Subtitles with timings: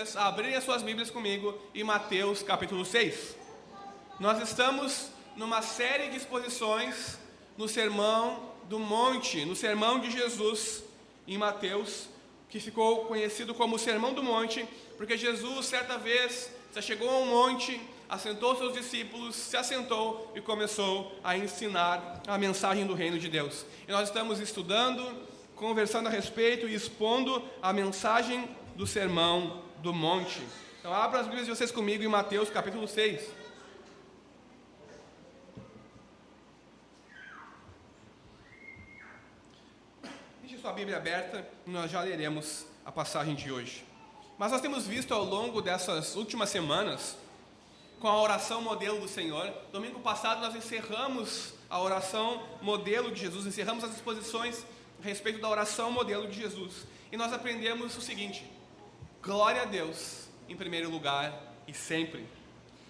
[0.00, 3.36] vocês a abrirem as suas Bíblias comigo em Mateus capítulo 6.
[4.18, 7.18] Nós estamos numa série de exposições
[7.58, 10.82] no Sermão do Monte, no Sermão de Jesus
[11.28, 12.06] em Mateus,
[12.48, 17.18] que ficou conhecido como o Sermão do Monte, porque Jesus, certa vez, já chegou a
[17.18, 23.18] um monte, assentou seus discípulos, se assentou e começou a ensinar a mensagem do reino
[23.18, 23.66] de Deus.
[23.86, 25.14] E nós estamos estudando,
[25.54, 30.46] conversando a respeito e expondo a mensagem do sermão do monte.
[30.78, 33.30] Então, abra as Bíblias de vocês comigo em Mateus capítulo 6.
[40.42, 43.84] Deixe sua Bíblia aberta e nós já leremos a passagem de hoje.
[44.38, 47.16] Mas nós temos visto ao longo dessas últimas semanas,
[47.98, 53.46] com a oração modelo do Senhor, domingo passado nós encerramos a oração modelo de Jesus,
[53.46, 54.64] encerramos as exposições
[54.98, 56.86] a respeito da oração modelo de Jesus.
[57.12, 58.50] E nós aprendemos o seguinte:
[59.22, 61.32] glória a Deus em primeiro lugar
[61.66, 62.26] e sempre.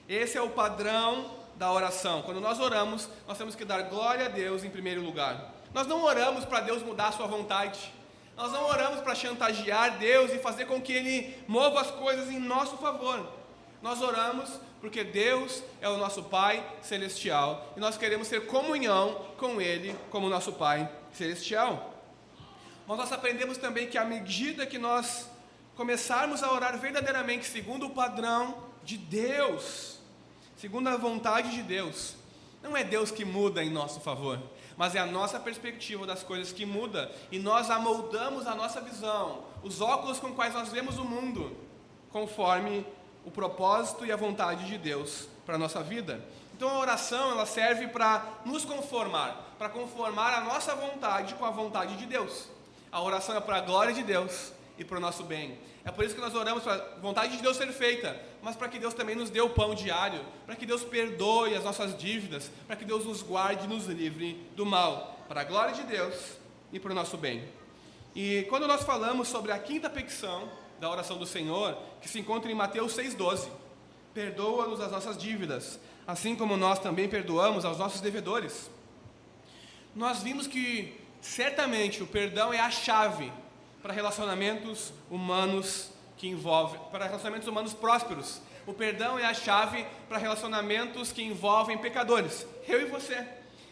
[0.09, 2.23] Esse é o padrão da oração.
[2.23, 5.55] Quando nós oramos, nós temos que dar glória a Deus em primeiro lugar.
[5.75, 7.93] Nós não oramos para Deus mudar a sua vontade.
[8.37, 12.39] Nós não oramos para chantagear Deus e fazer com que Ele mova as coisas em
[12.39, 13.27] nosso favor.
[13.83, 19.61] Nós oramos porque Deus é o nosso Pai celestial e nós queremos ter comunhão com
[19.61, 21.95] Ele como nosso Pai celestial.
[22.87, 25.30] Mas nós aprendemos também que à medida que nós
[25.81, 29.99] começarmos a orar verdadeiramente segundo o padrão de Deus,
[30.55, 32.17] segundo a vontade de Deus,
[32.63, 34.39] não é Deus que muda em nosso favor,
[34.77, 39.43] mas é a nossa perspectiva das coisas que muda e nós amoldamos a nossa visão,
[39.63, 41.57] os óculos com quais nós vemos o mundo,
[42.13, 42.85] conforme
[43.25, 46.23] o propósito e a vontade de Deus para a nossa vida.
[46.55, 51.51] Então a oração ela serve para nos conformar, para conformar a nossa vontade com a
[51.51, 52.51] vontade de Deus.
[52.93, 55.70] A oração é para a glória de Deus e para o nosso bem.
[55.85, 58.69] É por isso que nós oramos para a vontade de Deus ser feita, mas para
[58.69, 62.51] que Deus também nos dê o pão diário, para que Deus perdoe as nossas dívidas,
[62.67, 66.15] para que Deus nos guarde e nos livre do mal, para a glória de Deus
[66.73, 67.49] e para o nosso bem.
[68.15, 72.51] E quando nós falamos sobre a quinta petição da oração do Senhor, que se encontra
[72.51, 73.49] em Mateus 6,12,
[74.13, 78.71] perdoa-nos as nossas dívidas, assim como nós também perdoamos aos nossos devedores.
[79.95, 83.33] Nós vimos que certamente o perdão é a chave
[83.83, 88.41] para relacionamentos humanos que envolvem, para relacionamentos humanos prósperos.
[88.67, 92.47] O perdão é a chave para relacionamentos que envolvem pecadores.
[92.69, 93.27] Eu e você.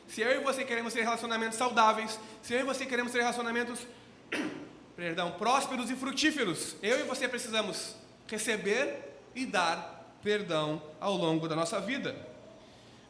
[0.09, 3.87] Se eu e você queremos ter relacionamentos saudáveis, se eu e você queremos ter relacionamentos,
[4.97, 7.95] perdão, prósperos e frutíferos, eu e você precisamos
[8.27, 12.17] receber e dar perdão ao longo da nossa vida.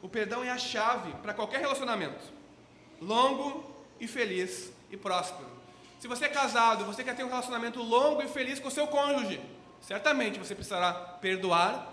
[0.03, 2.25] O perdão é a chave para qualquer relacionamento,
[3.01, 3.65] longo
[4.01, 5.48] e feliz e próspero.
[5.99, 9.41] Se você é casado, você quer ter um relacionamento longo e feliz com seu cônjuge,
[9.81, 11.93] certamente você precisará perdoar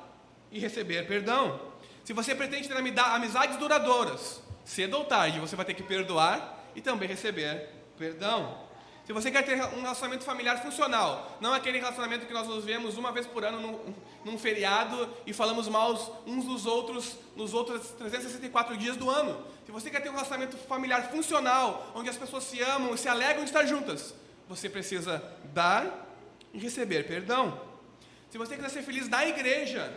[0.52, 1.60] e receber perdão.
[2.04, 6.82] Se você pretende ter amizades duradouras, cedo ou tarde você vai ter que perdoar e
[6.82, 8.65] também receber perdão.
[9.06, 12.98] Se você quer ter um relacionamento familiar funcional, não aquele relacionamento que nós nos vemos
[12.98, 13.94] uma vez por ano num,
[14.26, 19.46] num feriado e falamos mal uns dos outros nos outros 364 dias do ano.
[19.64, 23.08] Se você quer ter um relacionamento familiar funcional, onde as pessoas se amam e se
[23.08, 24.16] alegram de estar juntas,
[24.50, 25.24] você precisa
[25.54, 26.10] dar
[26.52, 27.62] e receber perdão.
[28.32, 29.94] Se você quiser ser feliz na igreja,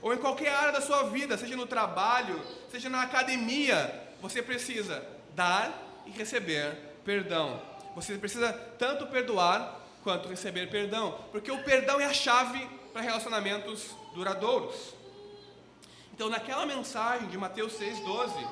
[0.00, 5.06] ou em qualquer área da sua vida, seja no trabalho, seja na academia, você precisa
[5.34, 7.67] dar e receber perdão.
[7.94, 13.90] Você precisa tanto perdoar quanto receber perdão, porque o perdão é a chave para relacionamentos
[14.14, 14.94] duradouros.
[16.14, 18.48] Então, naquela mensagem de Mateus 6,12,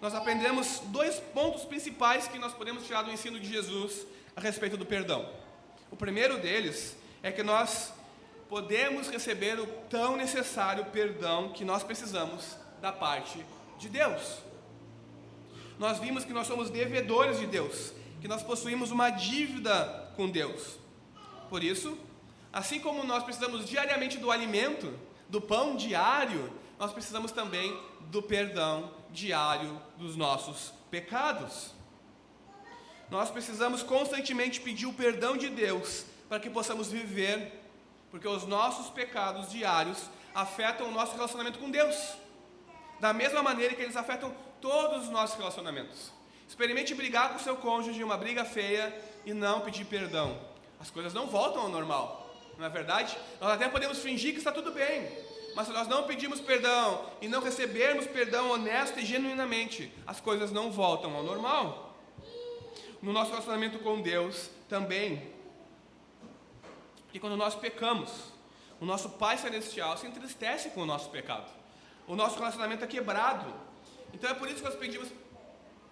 [0.00, 4.76] nós aprendemos dois pontos principais que nós podemos tirar do ensino de Jesus a respeito
[4.76, 5.26] do perdão.
[5.90, 7.92] O primeiro deles é que nós
[8.48, 13.44] podemos receber o tão necessário perdão que nós precisamos da parte
[13.78, 14.38] de Deus.
[15.78, 17.92] Nós vimos que nós somos devedores de Deus,
[18.26, 20.80] que nós possuímos uma dívida com Deus.
[21.48, 21.96] Por isso,
[22.52, 24.92] assim como nós precisamos diariamente do alimento,
[25.28, 27.80] do pão diário, nós precisamos também
[28.10, 31.70] do perdão diário dos nossos pecados.
[33.08, 37.62] Nós precisamos constantemente pedir o perdão de Deus para que possamos viver,
[38.10, 40.02] porque os nossos pecados diários
[40.34, 42.14] afetam o nosso relacionamento com Deus,
[42.98, 46.16] da mesma maneira que eles afetam todos os nossos relacionamentos.
[46.48, 48.94] Experimente brigar com seu cônjuge, uma briga feia,
[49.24, 50.38] e não pedir perdão.
[50.78, 53.16] As coisas não voltam ao normal, não é verdade?
[53.40, 55.10] Nós até podemos fingir que está tudo bem,
[55.54, 60.52] mas se nós não pedirmos perdão e não recebermos perdão honesto e genuinamente, as coisas
[60.52, 61.96] não voltam ao normal.
[63.02, 65.30] No nosso relacionamento com Deus também.
[67.12, 68.10] E quando nós pecamos,
[68.80, 71.50] o nosso Pai Celestial se entristece com o nosso pecado.
[72.06, 73.52] O nosso relacionamento é quebrado.
[74.12, 75.08] Então é por isso que nós pedimos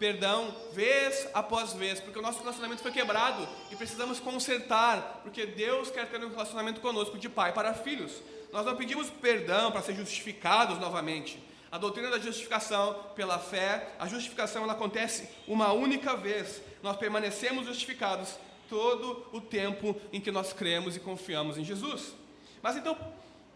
[0.05, 5.91] perdão vez após vez, porque o nosso relacionamento foi quebrado e precisamos consertar, porque Deus
[5.91, 8.21] quer ter um relacionamento conosco de pai para filhos.
[8.53, 11.43] Nós não pedimos perdão para ser justificados novamente.
[11.73, 16.61] A doutrina da justificação pela fé, a justificação ela acontece uma única vez.
[16.83, 18.37] Nós permanecemos justificados
[18.69, 22.12] todo o tempo em que nós cremos e confiamos em Jesus.
[22.61, 22.95] Mas então,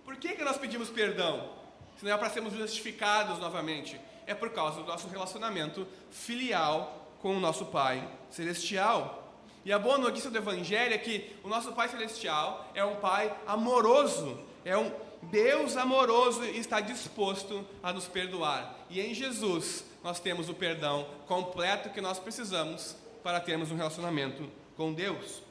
[0.02, 1.50] por que, que nós pedimos perdão?
[1.98, 7.34] Se não é para sermos justificados novamente, é por causa do nosso relacionamento filial com
[7.34, 9.32] o nosso Pai Celestial.
[9.64, 13.34] E a boa notícia do Evangelho é que o nosso Pai Celestial é um Pai
[13.46, 14.92] amoroso, é um
[15.22, 18.76] Deus amoroso e está disposto a nos perdoar.
[18.90, 24.48] E em Jesus nós temos o perdão completo que nós precisamos para termos um relacionamento
[24.76, 25.42] com Deus.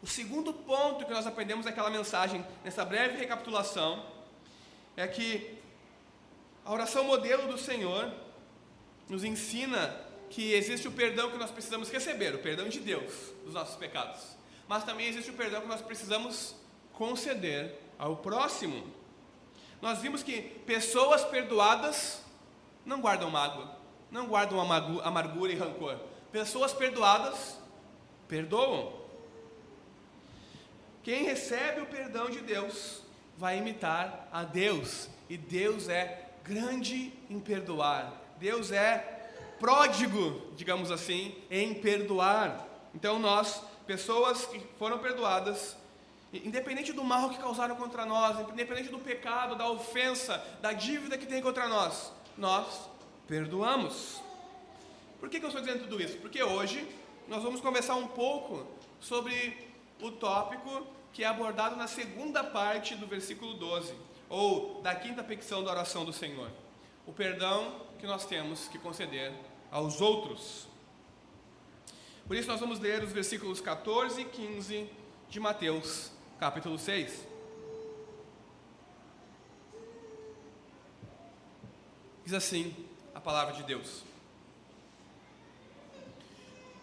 [0.00, 4.06] O segundo ponto que nós aprendemos naquela mensagem, nessa breve recapitulação,
[4.96, 5.57] é que
[6.68, 8.12] a oração modelo do Senhor
[9.08, 9.98] nos ensina
[10.28, 13.10] que existe o perdão que nós precisamos receber, o perdão de Deus
[13.42, 14.36] dos nossos pecados,
[14.68, 16.54] mas também existe o perdão que nós precisamos
[16.92, 18.86] conceder ao próximo.
[19.80, 22.22] Nós vimos que pessoas perdoadas
[22.84, 23.74] não guardam mágoa,
[24.10, 25.98] não guardam amargura e rancor.
[26.30, 27.58] Pessoas perdoadas
[28.28, 28.92] perdoam.
[31.02, 33.00] Quem recebe o perdão de Deus
[33.38, 38.12] vai imitar a Deus, e Deus é grande em perdoar.
[38.38, 39.18] Deus é
[39.60, 42.66] pródigo, digamos assim, em perdoar.
[42.94, 45.76] Então nós, pessoas que foram perdoadas,
[46.32, 51.26] independente do mal que causaram contra nós, independente do pecado, da ofensa, da dívida que
[51.26, 52.88] tem contra nós, nós
[53.26, 54.22] perdoamos.
[55.20, 56.16] Por que, que eu estou dizendo tudo isso?
[56.18, 56.88] Porque hoje
[57.26, 58.66] nós vamos conversar um pouco
[59.00, 59.68] sobre
[60.00, 63.92] o tópico que é abordado na segunda parte do versículo 12,
[64.28, 66.50] ou da quinta petição da oração do Senhor.
[67.06, 69.32] O perdão que nós temos que conceder
[69.70, 70.66] aos outros.
[72.26, 74.90] Por isso, nós vamos ler os versículos 14 e 15
[75.28, 77.26] de Mateus, capítulo 6.
[82.24, 82.76] Diz assim
[83.14, 84.02] a palavra de Deus: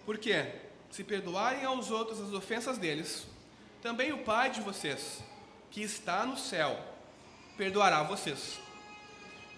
[0.05, 0.51] Porque,
[0.89, 3.27] se perdoarem aos outros as ofensas deles,
[3.81, 5.23] também o Pai de vocês,
[5.69, 6.94] que está no céu,
[7.57, 8.59] perdoará vocês.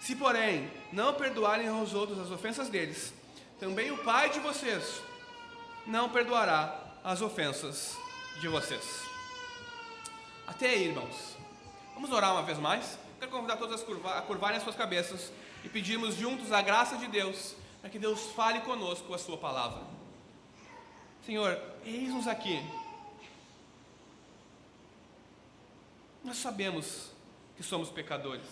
[0.00, 3.12] Se, porém, não perdoarem aos outros as ofensas deles,
[3.58, 5.02] também o Pai de vocês
[5.86, 7.96] não perdoará as ofensas
[8.40, 9.02] de vocês.
[10.46, 11.36] Até aí, irmãos.
[11.94, 12.98] Vamos orar uma vez mais?
[13.18, 15.32] Quero convidar todos a curvarem as suas cabeças
[15.64, 19.82] e pedirmos juntos a graça de Deus, para que Deus fale conosco a sua palavra.
[21.26, 22.62] Senhor, eis-nos aqui
[26.28, 27.10] Nós sabemos
[27.58, 28.46] que somos pecadores.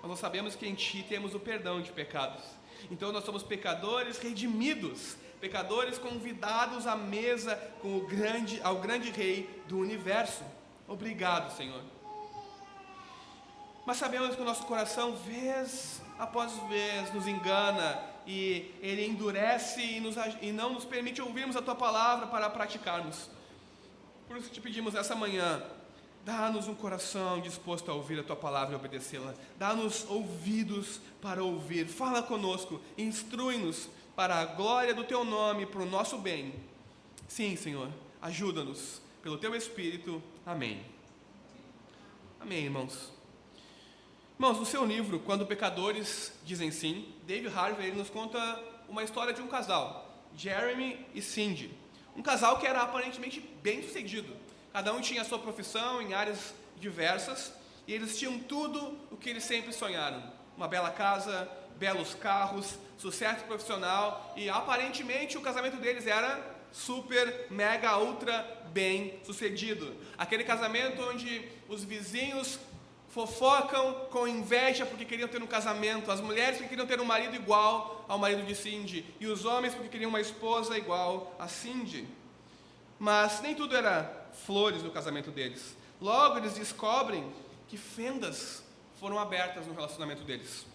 [0.00, 2.42] Mas nós sabemos que em Ti temos o perdão de pecados.
[2.90, 9.62] Então nós somos pecadores redimidos, pecadores convidados à mesa com o grande, ao grande Rei
[9.68, 10.42] do universo.
[10.88, 11.82] Obrigado, Senhor.
[13.84, 20.00] Mas sabemos que o nosso coração, vez após vez, nos engana e ele endurece e,
[20.00, 23.30] nos, e não nos permite ouvirmos a Tua palavra para praticarmos.
[24.26, 25.62] Por isso te pedimos essa manhã,
[26.24, 29.34] Dá-nos um coração disposto a ouvir a tua palavra e obedecê-la.
[29.58, 31.86] Dá-nos ouvidos para ouvir.
[31.86, 36.54] Fala conosco, instrui-nos para a glória do teu nome, para o nosso bem.
[37.26, 37.88] Sim, Senhor,
[38.20, 40.22] ajuda-nos pelo teu Espírito.
[40.44, 40.84] Amém.
[42.38, 43.12] Amém, irmãos.
[44.34, 49.40] Irmãos, no seu livro, Quando Pecadores Dizem Sim, David Harvey nos conta uma história de
[49.40, 51.70] um casal, Jeremy e Cindy.
[52.14, 54.39] Um casal que era aparentemente bem sucedido
[54.72, 57.52] Cada um tinha a sua profissão em áreas diversas
[57.86, 60.22] e eles tinham tudo o que eles sempre sonharam:
[60.56, 66.38] uma bela casa, belos carros, sucesso profissional e aparentemente o casamento deles era
[66.70, 69.96] super, mega, ultra bem sucedido.
[70.16, 72.60] Aquele casamento onde os vizinhos
[73.08, 77.34] fofocam com inveja porque queriam ter um casamento, as mulheres porque queriam ter um marido
[77.34, 82.06] igual ao marido de Cindy e os homens porque queriam uma esposa igual a Cindy.
[83.00, 85.76] Mas nem tudo era flores no casamento deles.
[86.00, 87.30] Logo eles descobrem
[87.68, 88.62] que fendas
[88.98, 90.66] foram abertas no relacionamento deles.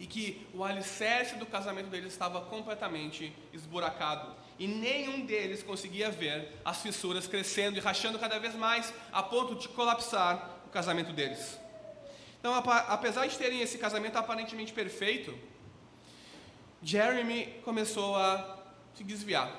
[0.00, 4.32] E que o alicerce do casamento deles estava completamente esburacado.
[4.58, 9.56] E nenhum deles conseguia ver as fissuras crescendo e rachando cada vez mais, a ponto
[9.56, 11.58] de colapsar o casamento deles.
[12.38, 15.36] Então, apesar de terem esse casamento aparentemente perfeito,
[16.80, 18.56] Jeremy começou a
[18.94, 19.50] se desviar.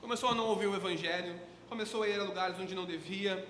[0.00, 3.46] Começou a não ouvir o Evangelho, começou a ir a lugares onde não devia.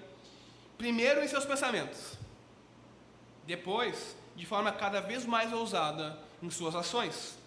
[0.76, 2.14] Primeiro em seus pensamentos,
[3.46, 7.38] depois, de forma cada vez mais ousada em suas ações.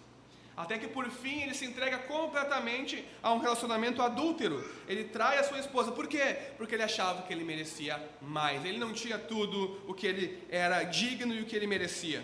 [0.54, 4.62] Até que por fim ele se entrega completamente a um relacionamento adúltero.
[4.86, 5.90] Ele trai a sua esposa.
[5.92, 6.36] Por quê?
[6.58, 8.62] Porque ele achava que ele merecia mais.
[8.62, 12.22] Ele não tinha tudo o que ele era digno e o que ele merecia.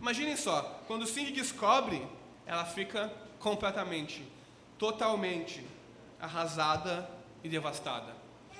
[0.00, 2.02] Imaginem só, quando Cindy descobre,
[2.44, 4.24] ela fica completamente,
[4.76, 5.64] totalmente
[6.20, 7.08] arrasada
[7.42, 8.14] e devastada.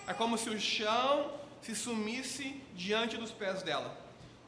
[0.06, 1.32] É como se o chão
[1.62, 3.96] se sumisse diante dos pés dela.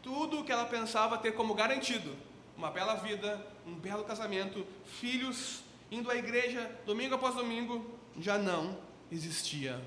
[0.03, 2.17] Tudo o que ela pensava ter como garantido,
[2.57, 8.79] uma bela vida, um belo casamento, filhos, indo à igreja domingo após domingo, já não
[9.11, 9.81] existia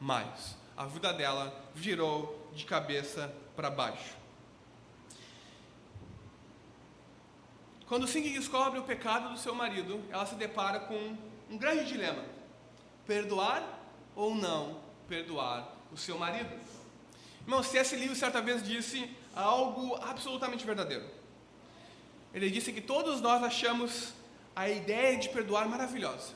[0.00, 0.56] mais.
[0.76, 4.16] A vida dela virou de cabeça para baixo.
[7.86, 11.16] Quando Cindy descobre o pecado do seu marido, ela se depara com
[11.50, 12.24] um grande dilema:
[13.06, 13.79] perdoar
[14.14, 16.50] ou não perdoar o seu marido?
[17.42, 17.96] Irmão, C.S.
[17.96, 21.04] Lewis certa vez disse algo absolutamente verdadeiro.
[22.32, 24.12] Ele disse que todos nós achamos
[24.54, 26.34] a ideia de perdoar maravilhosa.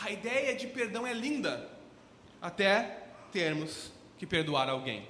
[0.00, 1.70] A ideia de perdão é linda,
[2.40, 5.08] até termos que perdoar alguém.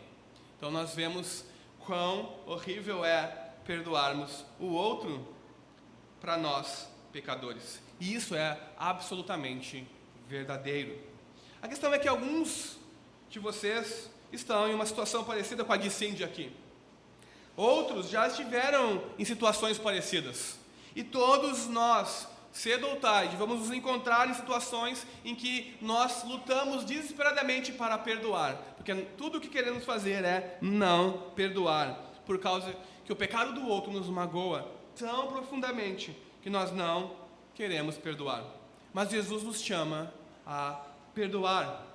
[0.57, 1.45] Então nós vemos
[1.81, 3.27] quão horrível é
[3.65, 5.27] perdoarmos o outro
[6.21, 7.81] para nós pecadores.
[7.99, 9.87] E isso é absolutamente
[10.29, 11.10] verdadeiro.
[11.63, 12.79] A questão é que alguns
[13.29, 16.51] de vocês estão em uma situação parecida com a de Cindy aqui.
[17.57, 20.59] Outros já estiveram em situações parecidas.
[20.97, 26.85] E todos nós, cedo ou tarde, vamos nos encontrar em situações em que nós lutamos
[26.85, 28.57] desesperadamente para perdoar.
[28.77, 31.93] Porque tudo o que queremos fazer é não perdoar.
[32.25, 32.75] Por causa
[33.05, 37.15] que o pecado do outro nos magoa tão profundamente que nós não
[37.55, 38.45] queremos perdoar.
[38.95, 40.13] Mas Jesus nos chama
[40.47, 40.90] a
[41.21, 41.87] perdoar.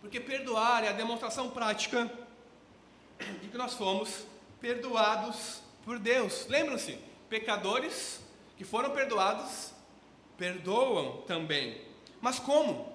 [0.00, 2.08] Porque perdoar é a demonstração prática
[3.42, 4.24] de que nós fomos
[4.60, 6.46] perdoados por Deus.
[6.46, 6.96] Lembram-se?
[7.28, 8.20] Pecadores
[8.56, 9.72] que foram perdoados
[10.38, 11.80] perdoam também.
[12.20, 12.94] Mas como?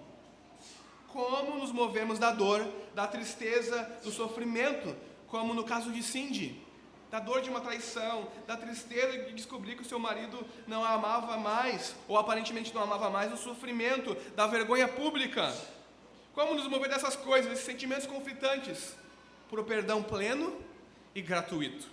[1.09, 2.65] Como nos movemos da dor,
[2.95, 4.95] da tristeza, do sofrimento,
[5.27, 6.65] como no caso de Cindy,
[7.11, 10.93] da dor de uma traição, da tristeza de descobrir que o seu marido não a
[10.93, 15.53] amava mais, ou aparentemente não amava mais, do sofrimento, da vergonha pública.
[16.33, 18.95] Como nos mover dessas coisas, esses sentimentos conflitantes,
[19.49, 20.57] para o perdão pleno
[21.13, 21.89] e gratuito?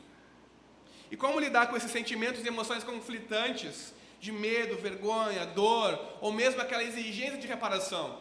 [1.10, 6.60] E como lidar com esses sentimentos e emoções conflitantes, de medo, vergonha, dor, ou mesmo
[6.60, 8.20] aquela exigência de reparação?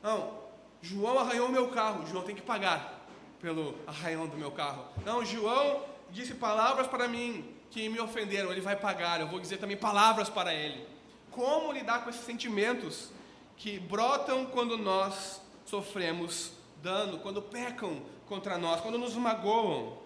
[0.00, 0.38] Não,
[0.80, 3.04] João arranhou meu carro, João tem que pagar
[3.40, 4.86] pelo arranhão do meu carro.
[5.04, 9.58] Não, João disse palavras para mim que me ofenderam, ele vai pagar, eu vou dizer
[9.58, 10.86] também palavras para ele.
[11.30, 13.10] Como lidar com esses sentimentos
[13.56, 19.98] que brotam quando nós sofremos dano, quando pecam contra nós, quando nos magoam?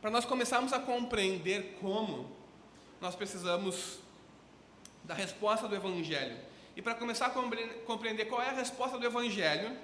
[0.00, 2.30] Para nós começarmos a compreender como,
[3.00, 3.98] nós precisamos
[5.04, 6.36] da resposta do Evangelho.
[6.76, 9.76] E para começar a compreender qual é a resposta do Evangelho,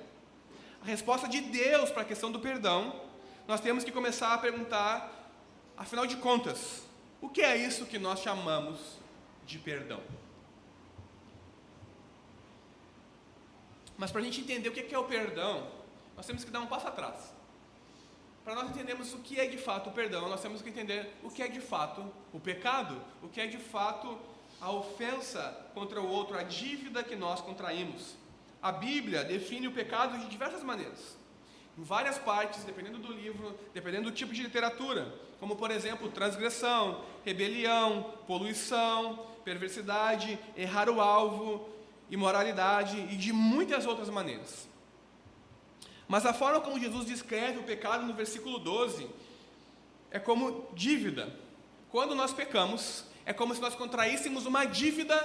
[0.82, 3.05] a resposta de Deus para a questão do perdão,
[3.46, 5.30] nós temos que começar a perguntar,
[5.76, 6.82] afinal de contas,
[7.20, 8.98] o que é isso que nós chamamos
[9.46, 10.00] de perdão?
[13.96, 15.68] Mas para a gente entender o que é o perdão,
[16.16, 17.32] nós temos que dar um passo atrás.
[18.44, 21.30] Para nós entendermos o que é de fato o perdão, nós temos que entender o
[21.30, 24.18] que é de fato o pecado, o que é de fato
[24.60, 28.14] a ofensa contra o outro, a dívida que nós contraímos.
[28.60, 31.16] A Bíblia define o pecado de diversas maneiras
[31.76, 37.04] em várias partes, dependendo do livro, dependendo do tipo de literatura, como por exemplo, transgressão,
[37.24, 41.68] rebelião, poluição, perversidade, errar o alvo,
[42.10, 44.68] imoralidade e de muitas outras maneiras.
[46.08, 49.08] Mas a forma como Jesus descreve o pecado no versículo 12
[50.10, 51.34] é como dívida.
[51.90, 55.16] Quando nós pecamos, é como se nós contraíssemos uma dívida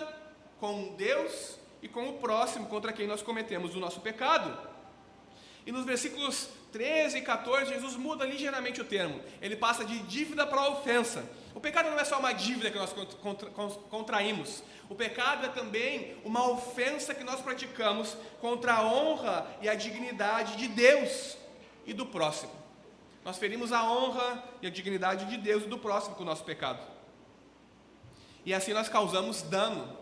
[0.59, 4.70] com Deus e com o próximo contra quem nós cometemos o nosso pecado.
[5.65, 9.21] E nos versículos 13 e 14, Jesus muda ligeiramente o termo.
[9.41, 11.23] Ele passa de dívida para ofensa.
[11.53, 12.93] O pecado não é só uma dívida que nós
[13.89, 14.63] contraímos.
[14.89, 20.55] O pecado é também uma ofensa que nós praticamos contra a honra e a dignidade
[20.55, 21.37] de Deus
[21.85, 22.51] e do próximo.
[23.23, 26.43] Nós ferimos a honra e a dignidade de Deus e do próximo com o nosso
[26.43, 26.81] pecado.
[28.45, 29.97] E assim nós causamos dano.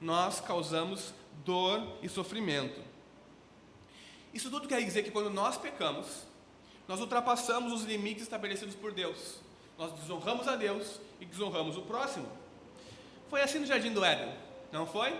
[0.00, 1.12] Nós causamos
[1.44, 2.89] dor e sofrimento.
[4.32, 6.24] Isso tudo quer dizer que quando nós pecamos,
[6.86, 9.36] nós ultrapassamos os limites estabelecidos por Deus.
[9.78, 12.28] Nós desonramos a Deus e desonramos o próximo.
[13.28, 14.32] Foi assim no jardim do Éden,
[14.72, 15.16] não foi?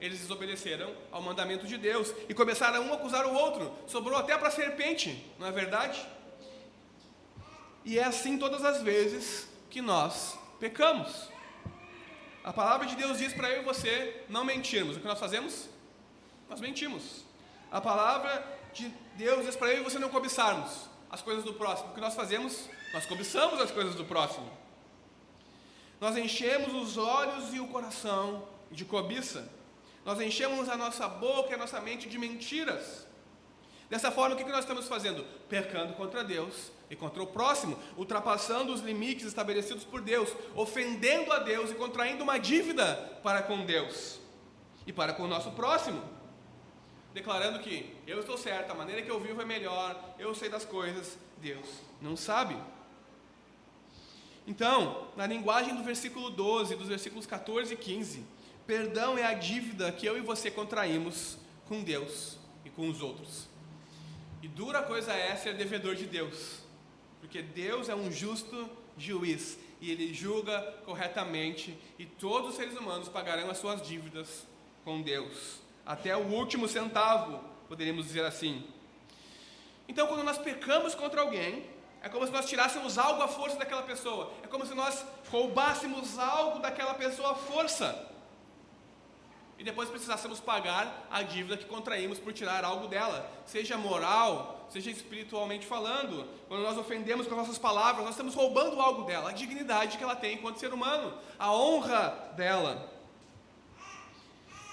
[0.00, 3.72] eles desobedeceram ao mandamento de Deus e começaram um a acusar o outro.
[3.86, 6.04] Sobrou até para a serpente, não é verdade?
[7.84, 11.28] E é assim todas as vezes que nós pecamos.
[12.44, 14.96] A palavra de Deus diz para eu e você não mentirmos.
[14.96, 15.68] O que nós fazemos?
[16.48, 17.24] Nós mentimos.
[17.70, 21.90] A palavra de Deus diz para eu e você não cobiçarmos as coisas do próximo.
[21.90, 22.68] O que nós fazemos?
[22.94, 24.50] Nós cobiçamos as coisas do próximo.
[26.00, 29.50] Nós enchemos os olhos e o coração de cobiça.
[30.04, 33.06] Nós enchemos a nossa boca e a nossa mente de mentiras.
[33.90, 35.24] Dessa forma, o que nós estamos fazendo?
[35.48, 41.38] Pecando contra Deus e contra o próximo, ultrapassando os limites estabelecidos por Deus, ofendendo a
[41.38, 44.18] Deus e contraindo uma dívida para com Deus
[44.86, 46.02] e para com o nosso próximo,
[47.18, 50.64] declarando que eu estou certo, a maneira que eu vivo é melhor, eu sei das
[50.64, 51.66] coisas, Deus
[52.00, 52.56] não sabe.
[54.46, 58.24] Então, na linguagem do versículo 12, dos versículos 14 e 15,
[58.68, 63.48] perdão é a dívida que eu e você contraímos com Deus e com os outros.
[64.40, 66.60] E dura coisa é ser devedor de Deus,
[67.20, 73.08] porque Deus é um justo juiz e ele julga corretamente, e todos os seres humanos
[73.08, 74.46] pagarão as suas dívidas
[74.84, 78.62] com Deus, até o último centavo, poderíamos dizer assim.
[79.88, 81.64] Então, quando nós pecamos contra alguém,
[82.02, 84.30] é como se nós tirássemos algo à força daquela pessoa.
[84.42, 88.06] É como se nós roubássemos algo daquela pessoa à força.
[89.58, 94.90] E depois precisássemos pagar a dívida que contraímos por tirar algo dela, seja moral, seja
[94.90, 96.28] espiritualmente falando.
[96.48, 100.04] Quando nós ofendemos com as nossas palavras, nós estamos roubando algo dela, a dignidade que
[100.04, 102.92] ela tem enquanto ser humano, a honra dela.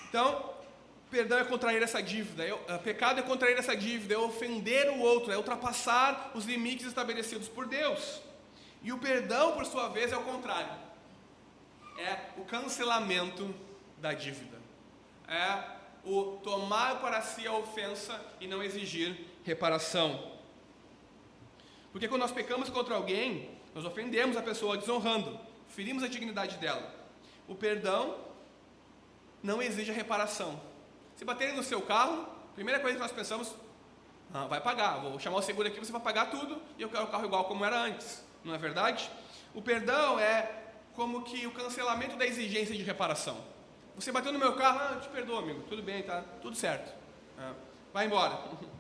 [0.10, 0.55] Então,
[1.10, 5.00] Perdão é contrair essa dívida, é, é, pecado é contrair essa dívida, é ofender o
[5.00, 8.22] outro, é ultrapassar os limites estabelecidos por Deus.
[8.82, 10.72] E o perdão, por sua vez, é o contrário.
[11.98, 13.54] É o cancelamento
[13.98, 14.58] da dívida.
[15.28, 15.64] É
[16.04, 20.34] o tomar para si a ofensa e não exigir reparação.
[21.92, 25.40] Porque quando nós pecamos contra alguém, nós ofendemos a pessoa desonrando,
[25.70, 26.94] ferimos a dignidade dela.
[27.48, 28.18] O perdão
[29.42, 30.60] não exige a reparação
[31.16, 33.56] se baterem no seu carro, primeira coisa que nós pensamos,
[34.34, 37.06] ah, vai pagar, vou chamar o seguro aqui, você vai pagar tudo e eu quero
[37.06, 39.10] o carro igual como era antes, não é verdade?
[39.54, 43.38] O perdão é como que o cancelamento da exigência de reparação.
[43.96, 46.24] Você bateu no meu carro, ah, eu te perdoo, amigo, tudo bem, tá?
[46.42, 46.94] Tudo certo.
[47.38, 47.54] Ah,
[47.94, 48.40] vai embora.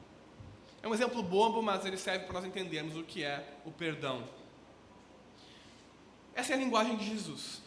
[0.83, 4.23] É um exemplo bobo, mas ele serve para nós entendermos o que é o perdão.
[6.35, 7.63] Essa é a linguagem de Jesus.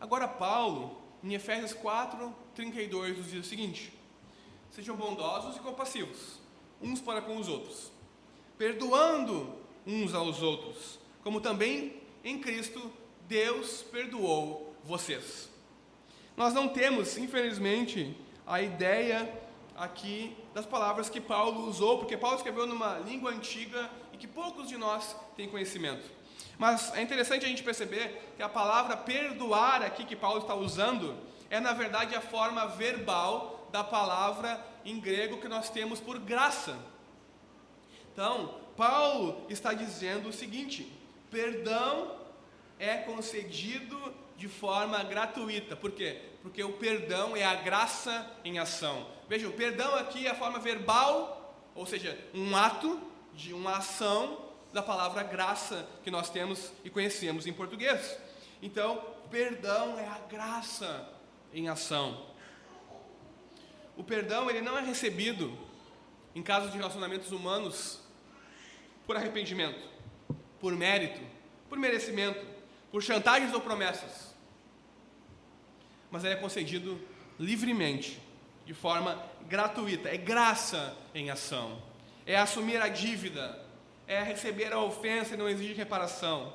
[0.00, 3.95] Agora, Paulo, em Efésios 4, 32, nos diz o seguinte:
[4.76, 6.38] Sejam bondosos e compassivos,
[6.82, 7.90] uns para com os outros,
[8.58, 9.54] perdoando
[9.86, 12.92] uns aos outros, como também em Cristo
[13.26, 15.48] Deus perdoou vocês.
[16.36, 18.14] Nós não temos, infelizmente,
[18.46, 19.32] a ideia
[19.74, 24.68] aqui das palavras que Paulo usou, porque Paulo escreveu numa língua antiga e que poucos
[24.68, 26.04] de nós têm conhecimento.
[26.58, 31.16] Mas é interessante a gente perceber que a palavra perdoar aqui que Paulo está usando
[31.48, 36.78] é na verdade a forma verbal da palavra em grego que nós temos por graça.
[38.12, 40.92] Então, Paulo está dizendo o seguinte:
[41.30, 42.16] perdão
[42.78, 45.74] é concedido de forma gratuita.
[45.76, 46.20] Por quê?
[46.42, 49.06] Porque o perdão é a graça em ação.
[49.28, 53.00] Veja, o perdão aqui é a forma verbal, ou seja, um ato
[53.34, 58.16] de uma ação da palavra graça que nós temos e conhecemos em português.
[58.62, 61.08] Então, perdão é a graça
[61.52, 62.26] em ação.
[63.96, 65.56] O perdão ele não é recebido
[66.34, 68.00] em casos de relacionamentos humanos
[69.06, 69.88] por arrependimento,
[70.60, 71.20] por mérito,
[71.68, 72.44] por merecimento,
[72.92, 74.34] por chantagens ou promessas.
[76.10, 77.00] Mas ele é concedido
[77.38, 78.20] livremente,
[78.66, 81.80] de forma gratuita, é graça em ação.
[82.26, 83.64] É assumir a dívida,
[84.06, 86.52] é receber a ofensa e não exigir reparação.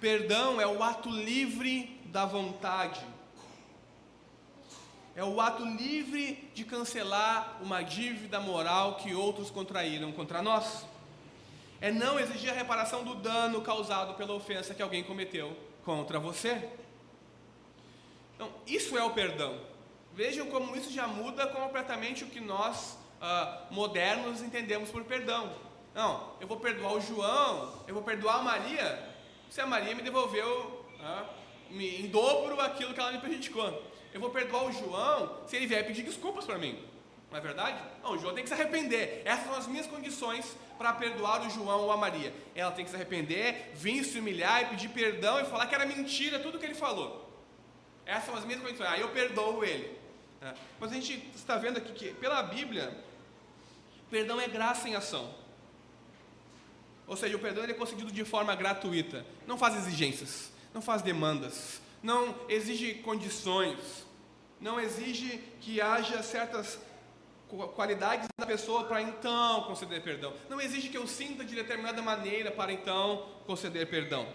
[0.00, 3.04] Perdão é o ato livre da vontade
[5.16, 10.84] é o ato livre de cancelar uma dívida moral que outros contraíram contra nós.
[11.80, 16.68] É não exigir a reparação do dano causado pela ofensa que alguém cometeu contra você.
[18.34, 19.60] Então, isso é o perdão.
[20.14, 25.52] Vejam como isso já muda completamente o que nós, uh, modernos, entendemos por perdão.
[25.94, 29.14] Não, eu vou perdoar o João, eu vou perdoar a Maria,
[29.48, 33.93] se a Maria me devolveu uh, em dobro aquilo que ela me prejudicou.
[34.14, 36.78] Eu vou perdoar o João se ele vier pedir desculpas para mim.
[37.30, 37.82] Não é verdade?
[38.00, 39.22] Não, o João tem que se arrepender.
[39.24, 42.32] Essas são as minhas condições para perdoar o João ou a Maria.
[42.54, 45.84] Ela tem que se arrepender, vir se humilhar e pedir perdão e falar que era
[45.84, 47.28] mentira tudo que ele falou.
[48.06, 48.88] Essas são as minhas condições.
[48.88, 49.98] Aí eu perdoo ele.
[50.40, 50.54] É.
[50.78, 52.96] Mas a gente está vendo aqui que, pela Bíblia,
[54.08, 55.34] perdão é graça em ação.
[57.04, 59.26] Ou seja, o perdão é concedido de forma gratuita.
[59.44, 64.03] Não faz exigências, não faz demandas, não exige condições,
[64.64, 66.78] não exige que haja certas
[67.76, 70.32] qualidades da pessoa para então conceder perdão.
[70.48, 74.26] Não exige que eu sinta de determinada maneira para então conceder perdão.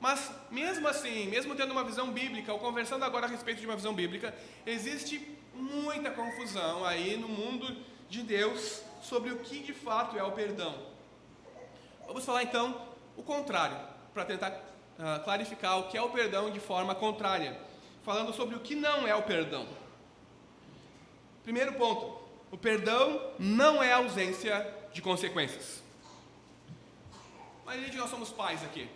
[0.00, 3.76] Mas mesmo assim, mesmo tendo uma visão bíblica, ou conversando agora a respeito de uma
[3.76, 4.34] visão bíblica,
[4.66, 10.32] existe muita confusão aí no mundo de Deus sobre o que de fato é o
[10.32, 10.74] perdão.
[12.08, 13.76] Vamos falar então o contrário,
[14.12, 17.56] para tentar uh, clarificar o que é o perdão de forma contrária,
[18.04, 19.66] falando sobre o que não é o perdão.
[21.42, 25.82] Primeiro ponto: o perdão não é ausência de consequências.
[27.64, 28.88] Mas gente, nós somos pais aqui.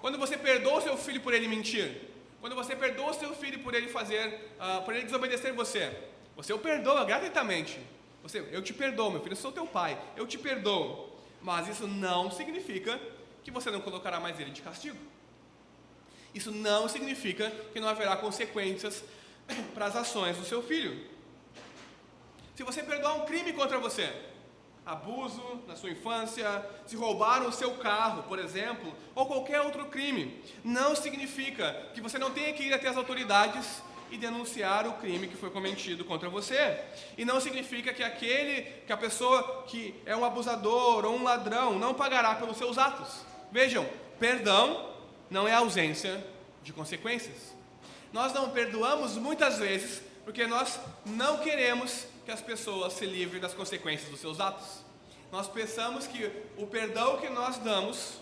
[0.00, 3.58] Quando você perdoa o seu filho por ele mentir, quando você perdoa o seu filho
[3.60, 5.96] por ele fazer, uh, por ele desobedecer você,
[6.36, 7.78] você o perdoa gratuitamente.
[8.22, 11.10] Você, eu te perdoo, meu filho, eu sou teu pai, eu te perdoo.
[11.42, 12.98] Mas isso não significa
[13.42, 14.96] que você não colocará mais ele de castigo.
[16.34, 19.04] Isso não significa que não haverá consequências
[19.72, 21.06] para as ações do seu filho.
[22.56, 24.12] Se você perdoar um crime contra você,
[24.84, 30.42] abuso na sua infância, se roubaram o seu carro, por exemplo, ou qualquer outro crime,
[30.62, 35.26] não significa que você não tenha que ir até as autoridades e denunciar o crime
[35.26, 36.80] que foi cometido contra você.
[37.16, 41.78] E não significa que aquele, que a pessoa que é um abusador ou um ladrão
[41.78, 43.24] não pagará pelos seus atos.
[43.50, 43.88] Vejam,
[44.20, 44.93] perdão
[45.30, 46.24] não é ausência
[46.62, 47.54] de consequências.
[48.12, 53.52] Nós não perdoamos muitas vezes porque nós não queremos que as pessoas se livrem das
[53.52, 54.84] consequências dos seus atos.
[55.30, 58.14] Nós pensamos que o perdão que nós damos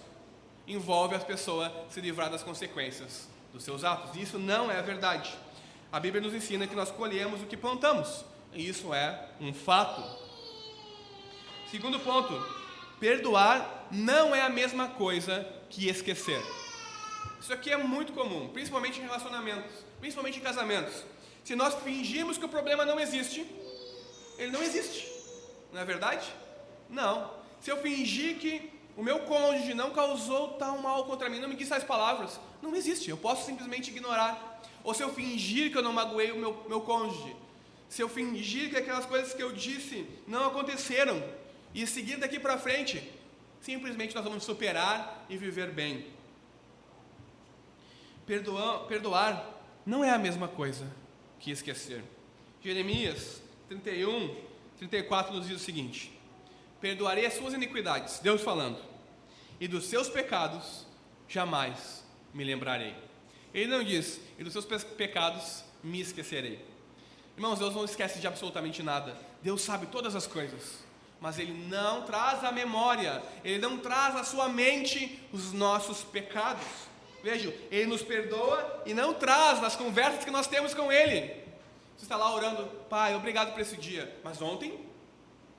[0.67, 4.17] envolve as pessoas se livrar das consequências dos seus atos.
[4.17, 5.33] E isso não é verdade.
[5.93, 8.25] A Bíblia nos ensina que nós colhemos o que plantamos.
[8.53, 10.03] E isso é um fato.
[11.71, 12.35] Segundo ponto,
[12.99, 16.43] perdoar não é a mesma coisa que esquecer.
[17.43, 21.05] Isso aqui é muito comum, principalmente em relacionamentos, principalmente em casamentos.
[21.43, 23.45] Se nós fingimos que o problema não existe,
[24.39, 25.11] ele não existe.
[25.73, 26.33] Não é verdade?
[26.89, 27.33] Não.
[27.61, 31.57] Se eu fingir que o meu cônjuge não causou tal mal contra mim, não me
[31.57, 33.11] quis tais palavras, não existe.
[33.11, 34.63] Eu posso simplesmente ignorar.
[34.85, 37.35] Ou se eu fingir que eu não magoei o meu, meu cônjuge,
[37.89, 41.21] se eu fingir que aquelas coisas que eu disse não aconteceram,
[41.75, 43.03] e seguir daqui para frente,
[43.61, 46.07] simplesmente nós vamos superar e viver bem.
[48.33, 50.91] Perdoar, perdoar não é a mesma coisa
[51.39, 52.03] que esquecer.
[52.63, 54.35] Jeremias 31,
[54.79, 56.19] 34 nos diz o seguinte:
[56.81, 58.79] Perdoarei as suas iniquidades, Deus falando,
[59.61, 60.87] e dos seus pecados
[61.29, 62.95] jamais me lembrarei.
[63.53, 66.65] Ele não diz, e dos seus pecados me esquecerei.
[67.37, 69.15] Irmãos, Deus não esquece de absolutamente nada.
[69.43, 70.79] Deus sabe todas as coisas.
[71.21, 76.91] Mas Ele não traz à memória, Ele não traz à sua mente os nossos pecados.
[77.23, 81.43] Vejam, Ele nos perdoa e não traz nas conversas que nós temos com Ele.
[81.97, 84.13] Você está lá orando, Pai, obrigado por esse dia.
[84.25, 84.85] Mas ontem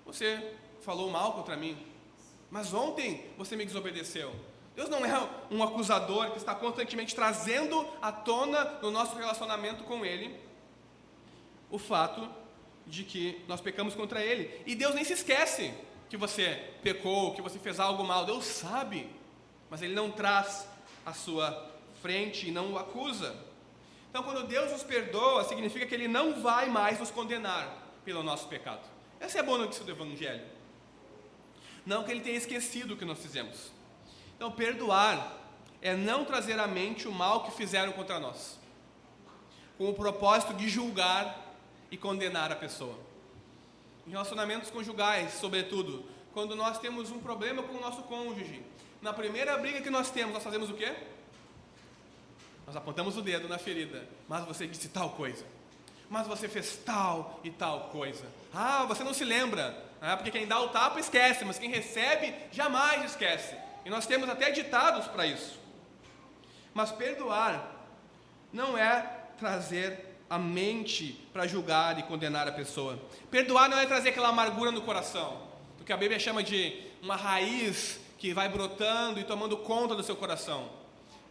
[0.06, 1.78] você falou mal contra mim.
[2.52, 4.34] Mas ontem você me desobedeceu.
[4.76, 10.04] Deus não é um acusador que está constantemente trazendo à tona no nosso relacionamento com
[10.04, 10.38] Ele
[11.70, 12.30] o fato
[12.86, 14.62] de que nós pecamos contra Ele.
[14.66, 15.74] E Deus nem se esquece
[16.10, 18.26] que você pecou, que você fez algo mal.
[18.26, 19.10] Deus sabe,
[19.70, 20.68] mas Ele não traz
[21.06, 23.36] à sua frente e não o acusa.
[24.10, 27.68] Então, quando Deus nos perdoa, significa que Ele não vai mais nos condenar
[28.06, 28.82] pelo nosso pecado.
[29.20, 30.46] Essa é a boa notícia do Evangelho.
[31.86, 33.72] Não que Ele tenha esquecido o que nós fizemos.
[34.36, 35.38] Então, perdoar
[35.82, 38.58] é não trazer à mente o mal que fizeram contra nós,
[39.78, 41.56] com o propósito de julgar
[41.90, 42.98] e condenar a pessoa.
[44.08, 48.62] Em relacionamentos conjugais, sobretudo, quando nós temos um problema com o nosso cônjuge,
[49.04, 50.96] na primeira briga que nós temos, nós fazemos o quê?
[52.66, 55.46] Nós apontamos o dedo na ferida, mas você disse tal coisa.
[56.10, 58.26] Mas você fez tal e tal coisa.
[58.54, 59.78] Ah, você não se lembra.
[60.02, 63.56] Ah, porque quem dá o tapa esquece, mas quem recebe jamais esquece.
[63.84, 65.60] E nós temos até ditados para isso.
[66.74, 67.76] Mas perdoar
[68.54, 69.02] não é
[69.38, 72.98] trazer a mente para julgar e condenar a pessoa.
[73.30, 75.46] Perdoar não é trazer aquela amargura no coração,
[75.82, 80.02] o que a Bíblia chama de uma raiz que vai brotando e tomando conta do
[80.02, 80.70] seu coração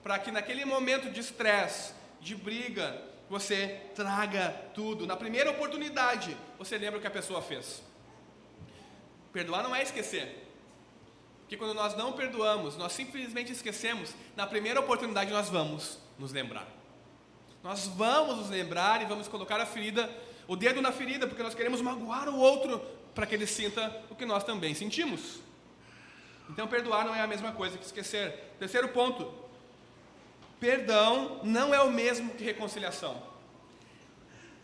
[0.02, 5.07] para que naquele momento de estresse, de briga, você traga tudo.
[5.07, 7.83] Na primeira oportunidade, você lembra o que a pessoa fez.
[9.33, 10.46] Perdoar não é esquecer.
[11.40, 16.68] Porque quando nós não perdoamos, nós simplesmente esquecemos, na primeira oportunidade nós vamos nos lembrar.
[17.62, 20.11] Nós vamos nos lembrar e vamos colocar a ferida,
[20.46, 22.81] o dedo na ferida, porque nós queremos magoar o outro
[23.14, 25.40] para que ele sinta o que nós também sentimos.
[26.50, 28.55] Então, perdoar não é a mesma coisa que esquecer.
[28.59, 29.33] Terceiro ponto:
[30.61, 33.22] perdão não é o mesmo que reconciliação.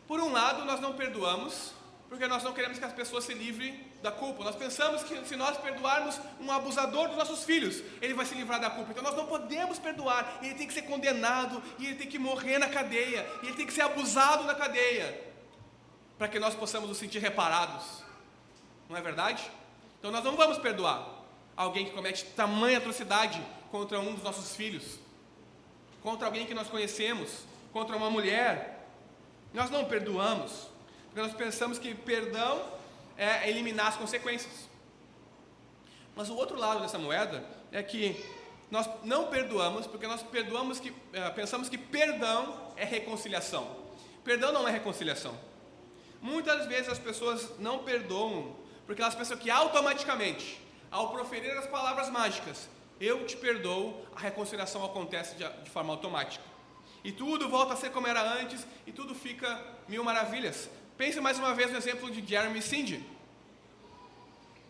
[0.07, 1.75] Por um lado, nós não perdoamos
[2.09, 4.43] porque nós não queremos que as pessoas se livrem da culpa.
[4.43, 8.59] Nós pensamos que se nós perdoarmos um abusador dos nossos filhos, ele vai se livrar
[8.59, 8.93] da culpa.
[8.93, 10.39] Então nós não podemos perdoar.
[10.43, 13.27] Ele tem que ser condenado e ele tem que morrer na cadeia.
[13.43, 15.23] E ele tem que ser abusado na cadeia
[16.17, 18.03] para que nós possamos nos sentir reparados.
[18.89, 19.51] Não é verdade?
[19.99, 21.18] Então nós não vamos perdoar
[21.59, 25.01] alguém que comete tamanha atrocidade contra um dos nossos filhos,
[26.01, 27.31] contra alguém que nós conhecemos,
[27.73, 28.87] contra uma mulher.
[29.53, 30.69] Nós não perdoamos,
[31.07, 32.65] porque nós pensamos que perdão
[33.17, 34.69] é eliminar as consequências.
[36.15, 38.25] Mas o outro lado dessa moeda é que
[38.71, 43.77] nós não perdoamos porque nós perdoamos que é, pensamos que perdão é reconciliação.
[44.23, 45.37] Perdão não é reconciliação.
[46.23, 48.55] Muitas vezes as pessoas não perdoam
[48.87, 52.69] porque elas pensam que automaticamente, ao proferir as palavras mágicas,
[53.01, 56.45] eu te perdoo, a reconciliação acontece de, forma automática.
[57.05, 60.69] E tudo volta a ser como era antes e tudo fica mil maravilhas.
[60.97, 63.07] Pense mais uma vez no exemplo de Jeremy Cindy.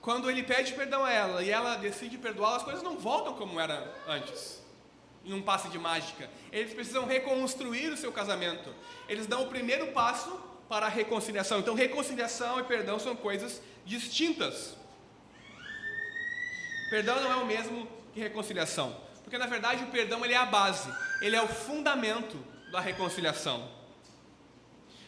[0.00, 3.58] Quando ele pede perdão a ela e ela decide perdoá-la, as coisas não voltam como
[3.58, 4.62] era antes.
[5.24, 6.28] Em um passe de mágica.
[6.52, 8.74] Eles precisam reconstruir o seu casamento.
[9.08, 11.58] Eles dão o primeiro passo para a reconciliação.
[11.58, 14.76] Então, reconciliação e perdão são coisas distintas.
[16.90, 20.46] Perdão não é o mesmo que reconciliação, porque na verdade o perdão ele é a
[20.46, 22.38] base, ele é o fundamento
[22.72, 23.68] da reconciliação.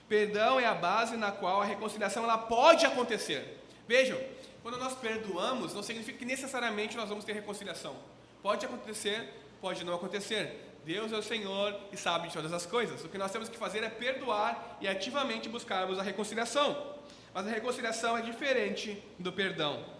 [0.08, 3.62] Perdão é a base na qual a reconciliação ela pode acontecer.
[3.86, 4.20] Vejam,
[4.62, 7.96] quando nós perdoamos, não significa que necessariamente nós vamos ter reconciliação.
[8.42, 10.68] Pode acontecer, pode não acontecer.
[10.84, 13.04] Deus é o Senhor e sabe de todas as coisas.
[13.04, 16.94] O que nós temos que fazer é perdoar e ativamente buscarmos a reconciliação.
[17.32, 19.99] Mas a reconciliação é diferente do perdão.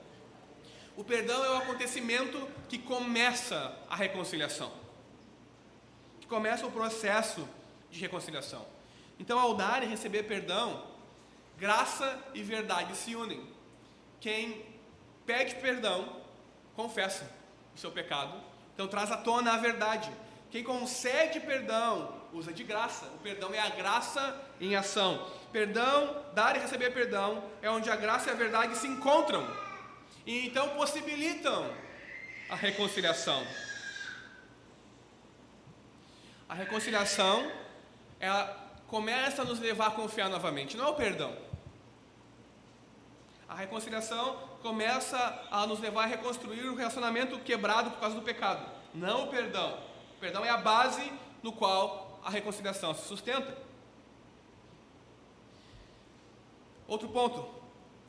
[1.00, 4.70] O perdão é o acontecimento que começa a reconciliação,
[6.20, 7.48] que começa o processo
[7.90, 8.66] de reconciliação.
[9.18, 10.84] Então, ao dar e receber perdão,
[11.56, 13.42] graça e verdade se unem.
[14.20, 14.62] Quem
[15.24, 16.20] pede perdão,
[16.76, 17.24] confessa
[17.74, 18.38] o seu pecado,
[18.74, 20.12] então traz à tona a verdade.
[20.50, 23.06] Quem concede perdão, usa de graça.
[23.06, 25.26] O perdão é a graça em ação.
[25.50, 29.69] Perdão, dar e receber perdão, é onde a graça e a verdade se encontram.
[30.26, 31.72] E então possibilitam
[32.48, 33.46] a reconciliação.
[36.48, 37.50] A reconciliação,
[38.18, 38.44] ela
[38.88, 41.36] começa a nos levar a confiar novamente, não é o perdão.
[43.48, 48.68] A reconciliação começa a nos levar a reconstruir o relacionamento quebrado por causa do pecado,
[48.92, 49.78] não o perdão.
[50.16, 53.56] O perdão é a base no qual a reconciliação se sustenta.
[56.86, 57.48] Outro ponto,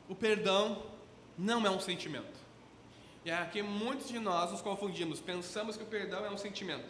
[0.08, 0.91] o perdão
[1.42, 2.40] não é um sentimento.
[3.24, 6.88] E é aqui muitos de nós nos confundimos, pensamos que o perdão é um sentimento.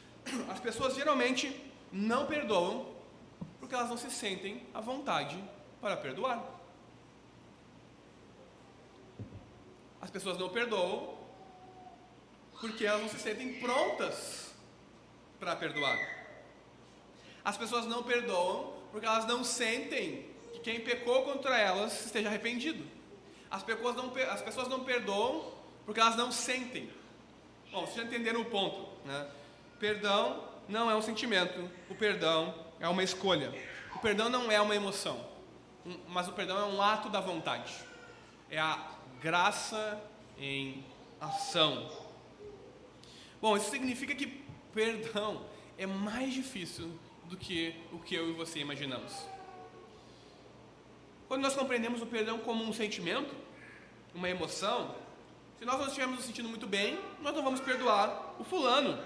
[0.52, 1.58] As pessoas geralmente
[1.90, 2.94] não perdoam
[3.58, 5.42] porque elas não se sentem à vontade
[5.80, 6.44] para perdoar.
[10.00, 11.16] As pessoas não perdoam
[12.60, 14.52] porque elas não se sentem prontas
[15.40, 15.98] para perdoar.
[17.42, 22.95] As pessoas não perdoam porque elas não sentem que quem pecou contra elas esteja arrependido.
[23.50, 25.52] As pessoas não, as pessoas não perdoam
[25.84, 26.90] porque elas não sentem.
[27.70, 28.88] Bom, vocês já entenderam o ponto.
[29.04, 29.28] Né?
[29.78, 33.52] Perdão não é um sentimento, o perdão é uma escolha.
[33.94, 35.24] O perdão não é uma emoção,
[36.08, 37.72] mas o perdão é um ato da vontade.
[38.50, 40.02] É a graça
[40.38, 40.84] em
[41.20, 41.90] ação.
[43.40, 45.46] Bom, isso significa que perdão
[45.78, 46.90] é mais difícil
[47.24, 49.26] do que o que eu e você imaginamos.
[51.28, 53.34] Quando nós compreendemos o perdão como um sentimento,
[54.14, 54.94] uma emoção,
[55.58, 58.98] se nós não estivermos nos sentindo muito bem, nós não vamos perdoar o fulano,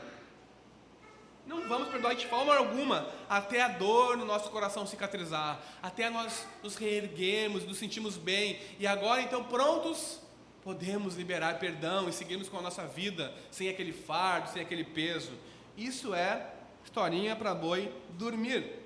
[1.47, 6.47] não vamos perdoar de forma alguma até a dor no nosso coração cicatrizar, até nós
[6.63, 10.21] nos reerguermos, nos sentimos bem e agora então prontos
[10.63, 15.33] podemos liberar perdão e seguirmos com a nossa vida sem aquele fardo, sem aquele peso.
[15.77, 16.55] Isso é
[16.85, 18.79] historinha para boi dormir.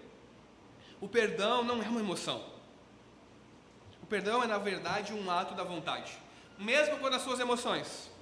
[1.00, 2.53] O perdão não é uma emoção.
[4.04, 6.12] O perdão é na verdade um ato da vontade,
[6.58, 8.12] mesmo quando as suas emoções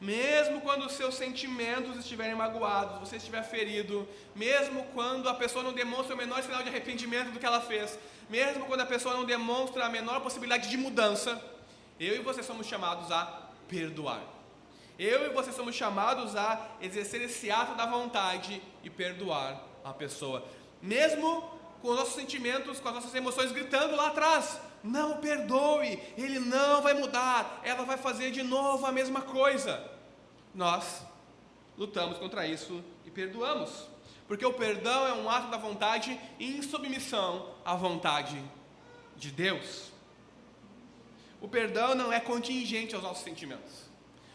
[0.00, 5.74] mesmo quando os seus sentimentos estiverem magoados, você estiver ferido, mesmo quando a pessoa não
[5.74, 7.98] demonstra o menor sinal de arrependimento do que ela fez,
[8.30, 11.38] mesmo quando a pessoa não demonstra a menor possibilidade de mudança,
[11.98, 14.22] eu e você somos chamados a perdoar.
[14.98, 20.42] Eu e você somos chamados a exercer esse ato da vontade e perdoar a pessoa,
[20.80, 21.42] mesmo
[21.82, 26.82] com os nossos sentimentos, com as nossas emoções gritando lá atrás: não perdoe, ele não
[26.82, 29.82] vai mudar, ela vai fazer de novo a mesma coisa.
[30.54, 31.02] Nós
[31.76, 33.88] lutamos contra isso e perdoamos,
[34.26, 38.42] porque o perdão é um ato da vontade em submissão à vontade
[39.16, 39.90] de Deus.
[41.40, 43.88] O perdão não é contingente aos nossos sentimentos.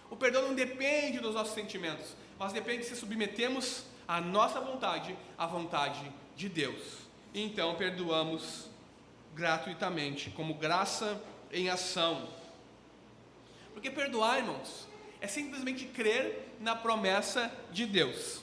[0.09, 5.45] O perdão não depende dos nossos sentimentos, mas depende se submetemos a nossa vontade à
[5.45, 7.05] vontade de Deus.
[7.33, 8.69] Então perdoamos
[9.35, 11.21] gratuitamente, como graça
[11.51, 12.27] em ação.
[13.73, 14.87] Porque perdoar, irmãos,
[15.19, 18.41] é simplesmente crer na promessa de Deus.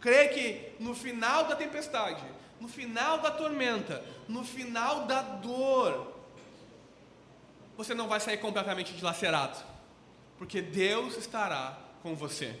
[0.00, 2.22] Crer que no final da tempestade,
[2.60, 6.14] no final da tormenta, no final da dor,
[7.76, 9.58] você não vai sair completamente dilacerado,
[10.38, 12.54] porque Deus estará com você,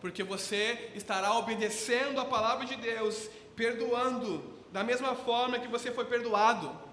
[0.00, 6.04] porque você estará obedecendo a palavra de Deus, perdoando da mesma forma que você foi
[6.04, 6.87] perdoado.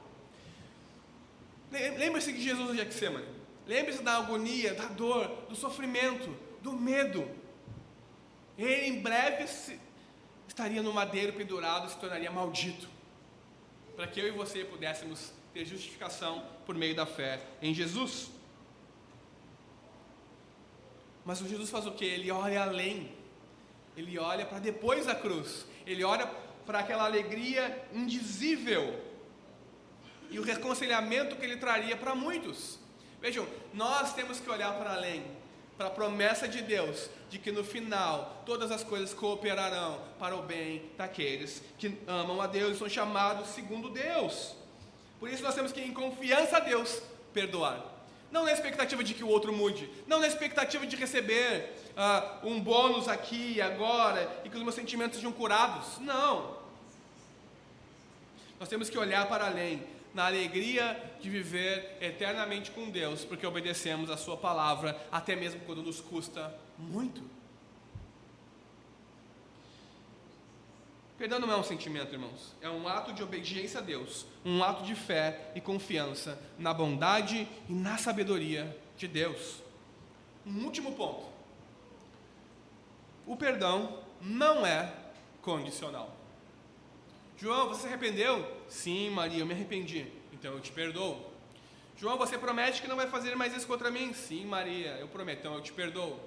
[1.97, 3.25] Lembre-se de Jesus no Getsemane.
[3.67, 7.29] Lembre-se da agonia, da dor, do sofrimento, do medo.
[8.57, 9.79] Ele em breve se,
[10.47, 12.87] estaria no madeiro pendurado e se tornaria maldito.
[13.95, 18.29] Para que eu e você pudéssemos ter justificação por meio da fé em Jesus.
[21.25, 22.05] Mas o Jesus faz o que?
[22.05, 23.11] Ele olha além.
[23.97, 25.65] Ele olha para depois da cruz.
[25.85, 26.27] Ele olha
[26.65, 29.04] para aquela alegria indizível
[30.29, 32.79] e o reconciliamento que ele traria para muitos.
[33.21, 35.23] Vejam, nós temos que olhar para além,
[35.77, 40.43] para a promessa de Deus, de que no final todas as coisas cooperarão para o
[40.43, 44.55] bem daqueles que amam a Deus e são chamados segundo Deus.
[45.19, 47.01] Por isso nós temos que, em confiança a Deus,
[47.33, 47.83] perdoar.
[48.31, 52.59] Não na expectativa de que o outro mude, não na expectativa de receber uh, um
[52.59, 55.99] bônus aqui e agora e que os meus sentimentos sejam curados.
[55.99, 56.57] Não.
[58.59, 59.83] Nós temos que olhar para além,
[60.15, 65.83] na alegria de viver eternamente com Deus, porque obedecemos a Sua palavra, até mesmo quando
[65.83, 67.21] nos custa muito.
[71.17, 74.83] Perdão não é um sentimento, irmãos, é um ato de obediência a Deus, um ato
[74.83, 79.61] de fé e confiança na bondade e na sabedoria de Deus.
[80.45, 81.25] Um último ponto:
[83.27, 84.93] o perdão não é
[85.41, 86.15] condicional.
[87.37, 88.54] João, você se arrependeu?
[88.67, 90.07] Sim, Maria, eu me arrependi.
[90.33, 91.33] Então eu te perdoo.
[91.97, 94.13] João, você promete que não vai fazer mais isso contra mim?
[94.13, 96.19] Sim, Maria, eu prometo, então eu te perdoo.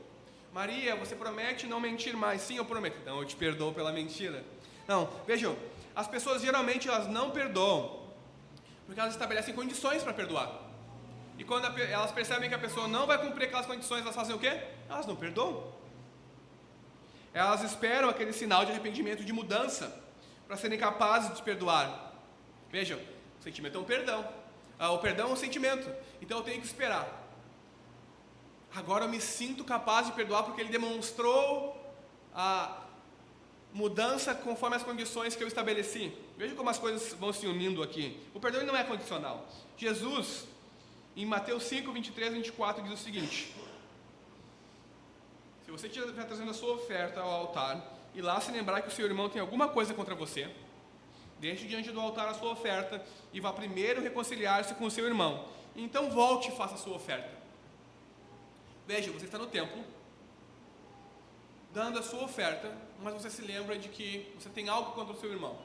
[0.52, 2.40] Maria, você promete não mentir mais?
[2.40, 4.42] Sim, eu prometo, então eu te perdoo pela mentira.
[4.86, 5.56] Não, vejam,
[5.94, 8.08] as pessoas geralmente elas não perdoam
[8.86, 10.50] porque elas estabelecem condições para perdoar.
[11.36, 14.38] E quando elas percebem que a pessoa não vai cumprir aquelas condições, elas fazem o
[14.38, 14.62] quê?
[14.88, 15.70] Elas não perdoam.
[17.34, 19.94] Elas esperam aquele sinal de arrependimento, de mudança
[20.46, 22.07] para serem capazes de perdoar.
[22.70, 22.98] Vejam,
[23.40, 24.28] o sentimento é um perdão.
[24.78, 25.90] Ah, o perdão é um sentimento.
[26.20, 27.26] Então eu tenho que esperar.
[28.74, 31.76] Agora eu me sinto capaz de perdoar porque ele demonstrou
[32.34, 32.84] a
[33.72, 36.12] mudança conforme as condições que eu estabeleci.
[36.36, 38.20] Veja como as coisas vão se unindo aqui.
[38.34, 39.48] O perdão não é condicional.
[39.76, 40.46] Jesus,
[41.16, 43.54] em Mateus 5, 23 e 24, diz o seguinte:
[45.64, 47.82] Se você estiver trazendo a sua oferta ao altar,
[48.14, 50.50] e lá se lembrar que o seu irmão tem alguma coisa contra você,
[51.40, 55.46] deixe diante do altar a sua oferta e vá primeiro reconciliar-se com o seu irmão.
[55.76, 57.30] Então volte e faça a sua oferta.
[58.86, 59.84] Veja, você está no templo,
[61.72, 62.72] dando a sua oferta,
[63.02, 65.58] mas você se lembra de que você tem algo contra o seu irmão.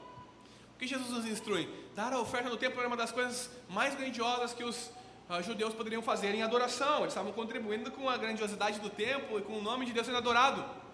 [0.74, 1.68] O que Jesus nos instrui?
[1.94, 4.90] Dar a oferta no templo era uma das coisas mais grandiosas que os
[5.30, 6.98] uh, judeus poderiam fazer em adoração.
[6.98, 10.18] Eles estavam contribuindo com a grandiosidade do templo e com o nome de Deus sendo
[10.18, 10.84] adorado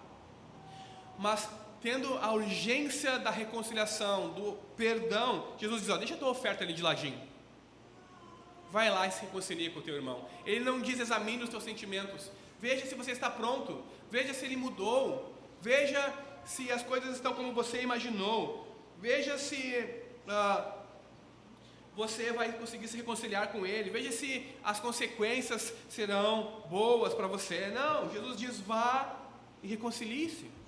[1.21, 1.47] mas
[1.81, 6.73] tendo a urgência da reconciliação, do perdão, Jesus diz: ó, deixa a tua oferta ali
[6.73, 7.19] de ladinho.
[8.71, 10.25] Vai lá e se reconcilia com o teu irmão.
[10.45, 12.31] Ele não diz examine os teus sentimentos.
[12.59, 13.83] Veja se você está pronto.
[14.09, 15.35] Veja se ele mudou.
[15.61, 16.13] Veja
[16.45, 18.67] se as coisas estão como você imaginou.
[18.99, 19.89] Veja se
[20.27, 20.73] ah,
[21.93, 23.89] você vai conseguir se reconciliar com ele.
[23.89, 27.67] Veja se as consequências serão boas para você.
[27.67, 29.19] Não, Jesus diz: vá
[29.61, 30.60] e reconcilie-se.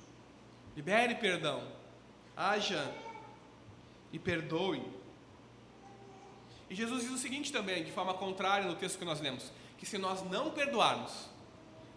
[0.76, 1.64] Libere perdão.
[2.36, 2.92] Haja
[4.12, 4.84] e perdoe.
[6.70, 9.86] E Jesus diz o seguinte também, de forma contrária no texto que nós lemos: que
[9.86, 11.30] se nós não perdoarmos,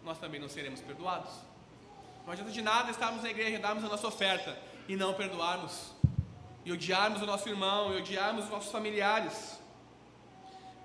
[0.03, 1.31] nós também não seremos perdoados.
[2.25, 4.57] Não adianta de nada estarmos na igreja, darmos a nossa oferta
[4.87, 5.93] e não perdoarmos,
[6.65, 9.59] e odiarmos o nosso irmão, e odiarmos os nossos familiares.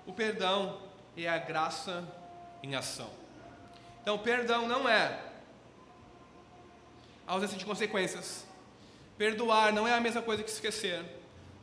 [0.05, 0.79] O perdão
[1.15, 2.03] é a graça
[2.61, 3.09] em ação.
[4.01, 5.32] Então, perdão não é
[7.27, 8.45] ausência de consequências.
[9.17, 11.03] Perdoar não é a mesma coisa que esquecer.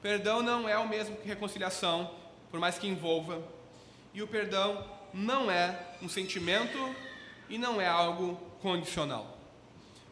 [0.00, 2.14] Perdão não é o mesmo que reconciliação,
[2.50, 3.42] por mais que envolva.
[4.14, 6.78] E o perdão não é um sentimento
[7.48, 9.38] e não é algo condicional.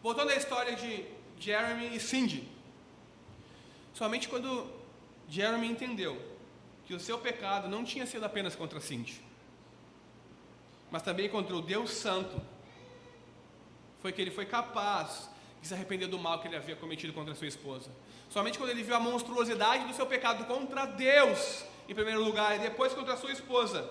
[0.03, 1.05] Voltando à história de
[1.39, 2.49] Jeremy e Cindy.
[3.95, 4.71] Somente quando
[5.29, 6.21] Jeremy entendeu
[6.87, 9.21] que o seu pecado não tinha sido apenas contra Cindy,
[10.91, 12.41] mas também contra o Deus Santo,
[14.01, 15.29] foi que ele foi capaz
[15.61, 17.91] de se arrepender do mal que ele havia cometido contra sua esposa.
[18.31, 22.59] Somente quando ele viu a monstruosidade do seu pecado contra Deus, em primeiro lugar, e
[22.59, 23.89] depois contra sua esposa,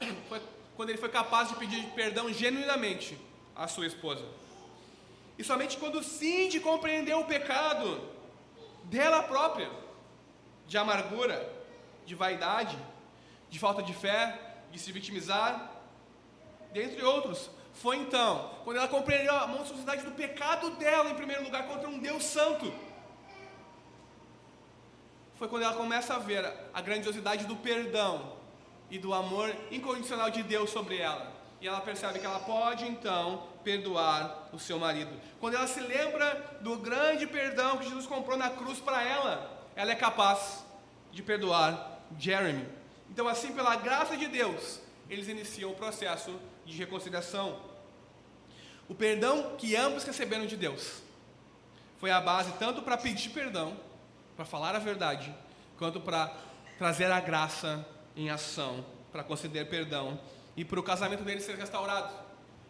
[0.28, 0.40] foi
[0.76, 3.16] quando ele foi capaz de pedir perdão genuinamente
[3.54, 4.24] à sua esposa.
[5.38, 8.00] E somente quando Cindy compreendeu o pecado
[8.84, 9.70] dela própria,
[10.66, 11.48] de amargura,
[12.06, 12.76] de vaidade,
[13.50, 15.72] de falta de fé, de se vitimizar,
[16.72, 21.66] dentre outros, foi então quando ela compreendeu a monstruosidade do pecado dela, em primeiro lugar,
[21.66, 22.72] contra um Deus Santo.
[25.36, 28.34] Foi quando ela começa a ver a grandiosidade do perdão
[28.88, 31.32] e do amor incondicional de Deus sobre ela.
[31.60, 35.10] E ela percebe que ela pode então perdoar o seu marido.
[35.40, 39.90] Quando ela se lembra do grande perdão que Jesus comprou na cruz para ela, ela
[39.90, 40.64] é capaz
[41.10, 42.66] de perdoar Jeremy.
[43.10, 47.60] Então, assim, pela graça de Deus, eles iniciam o processo de reconciliação.
[48.88, 51.02] O perdão que ambos receberam de Deus
[51.98, 53.76] foi a base tanto para pedir perdão,
[54.36, 55.34] para falar a verdade,
[55.78, 56.34] quanto para
[56.78, 57.86] trazer a graça
[58.16, 58.84] em ação
[59.14, 60.20] para conceder perdão
[60.56, 62.12] e para o casamento dele ser restaurado.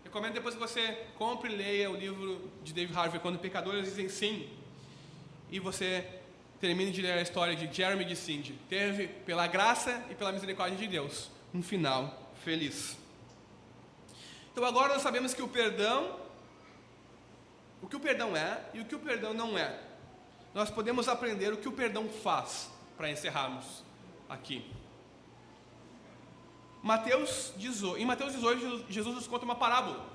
[0.05, 4.11] Recomendo depois que você compre e leia o livro de David Harvey, Quando Pecadores Dizem
[4.11, 4.49] Sim,
[5.51, 6.07] e você
[6.61, 8.53] termine de ler a história de Jeremy de Cindy.
[8.69, 12.97] Teve, pela graça e pela misericórdia de Deus, um final feliz.
[14.53, 16.21] Então agora nós sabemos que o perdão,
[17.83, 19.81] o que o perdão é e o que o perdão não é.
[20.53, 23.83] Nós podemos aprender o que o perdão faz para encerrarmos
[24.29, 24.71] aqui.
[26.81, 30.07] Mateus 18, em Mateus 18, Jesus nos conta uma parábola.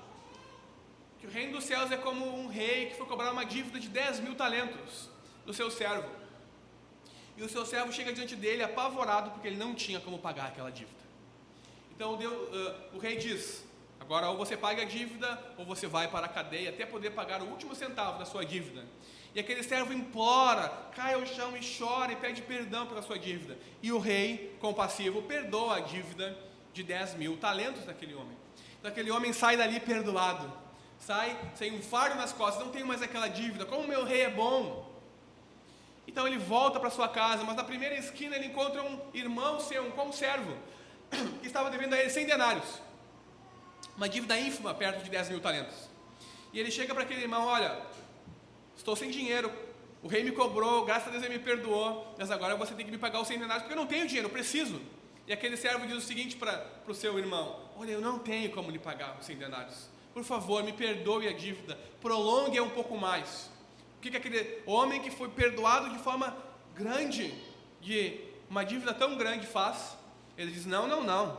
[1.20, 3.90] Que o reino dos céus é como um rei que foi cobrar uma dívida de
[3.90, 5.10] 10 mil talentos
[5.46, 6.10] do seu servo.
[7.36, 10.72] E o seu servo chega diante dele apavorado porque ele não tinha como pagar aquela
[10.72, 11.09] dívida.
[12.00, 13.62] Então uh, o rei diz:
[14.00, 17.42] agora ou você paga a dívida ou você vai para a cadeia até poder pagar
[17.42, 18.86] o último centavo da sua dívida.
[19.36, 23.58] E aquele servo implora, cai ao chão e chora e pede perdão pela sua dívida.
[23.84, 26.38] E o rei, compassivo, perdoa a dívida
[26.72, 28.38] de 10 mil talentos daquele homem.
[28.80, 30.50] Então aquele homem sai dali perdoado,
[31.00, 34.30] sai sem um fardo nas costas, não tem mais aquela dívida, como meu rei é
[34.30, 34.90] bom.
[36.08, 39.86] Então ele volta para sua casa, mas na primeira esquina ele encontra um irmão seu,
[39.86, 40.56] um conservo,
[41.42, 42.66] que estava devendo a ele 100 denários,
[43.96, 45.90] uma dívida ínfima perto de 10 mil talentos.
[46.54, 47.80] E ele chega para aquele irmão: Olha,
[48.76, 49.52] estou sem dinheiro,
[50.02, 52.92] o rei me cobrou, graças a Deus ele me perdoou, mas agora você tem que
[52.92, 54.82] me pagar os 100 denários porque eu não tenho dinheiro, eu preciso.
[55.28, 58.72] E aquele servo diz o seguinte para o seu irmão: Olha, eu não tenho como
[58.72, 59.90] lhe pagar os 100 denários.
[60.14, 63.50] Por favor, me perdoe a dívida, prolongue um pouco mais.
[63.98, 66.36] O que, que aquele homem que foi perdoado de forma
[66.74, 67.34] grande,
[67.82, 69.98] de uma dívida tão grande, faz?
[70.40, 71.38] Ele diz: Não, não, não.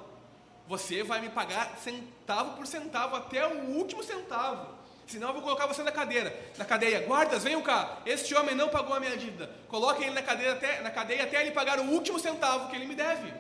[0.69, 4.79] Você vai me pagar centavo por centavo, até o último centavo.
[5.07, 7.05] Senão eu vou colocar você na cadeira, na cadeia.
[7.05, 7.99] Guardas, venham cá.
[8.07, 9.51] Este homem não pagou a minha dívida.
[9.67, 12.87] Coloquem ele na cadeia até, na cadeia até ele pagar o último centavo que ele
[12.87, 13.33] me deve.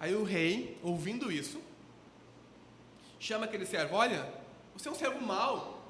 [0.00, 1.60] Aí o rei, ouvindo isso,
[3.20, 4.26] chama aquele servo: Olha,
[4.74, 5.86] você é um servo mau.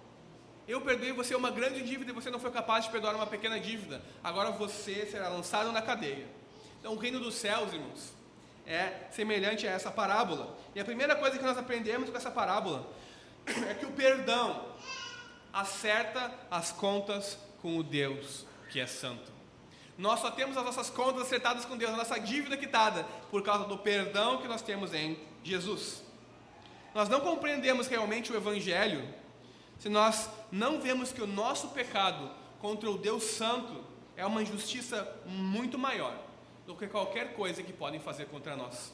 [0.66, 3.58] Eu perdoei você uma grande dívida e você não foi capaz de perdoar uma pequena
[3.60, 4.02] dívida.
[4.22, 6.37] Agora você será lançado na cadeia.
[6.80, 8.12] Então, o reino dos céus, irmãos,
[8.68, 10.56] é semelhante a essa parábola.
[10.74, 12.86] E a primeira coisa que nós aprendemos com essa parábola
[13.68, 14.66] é que o perdão
[15.52, 19.32] acerta as contas com o Deus que é santo.
[19.96, 23.64] Nós só temos as nossas contas acertadas com Deus, a nossa dívida quitada, por causa
[23.64, 26.04] do perdão que nós temos em Jesus.
[26.94, 29.02] Nós não compreendemos realmente o Evangelho
[29.78, 33.84] se nós não vemos que o nosso pecado contra o Deus Santo
[34.16, 36.27] é uma injustiça muito maior
[36.68, 38.92] do que qualquer coisa que podem fazer contra nós.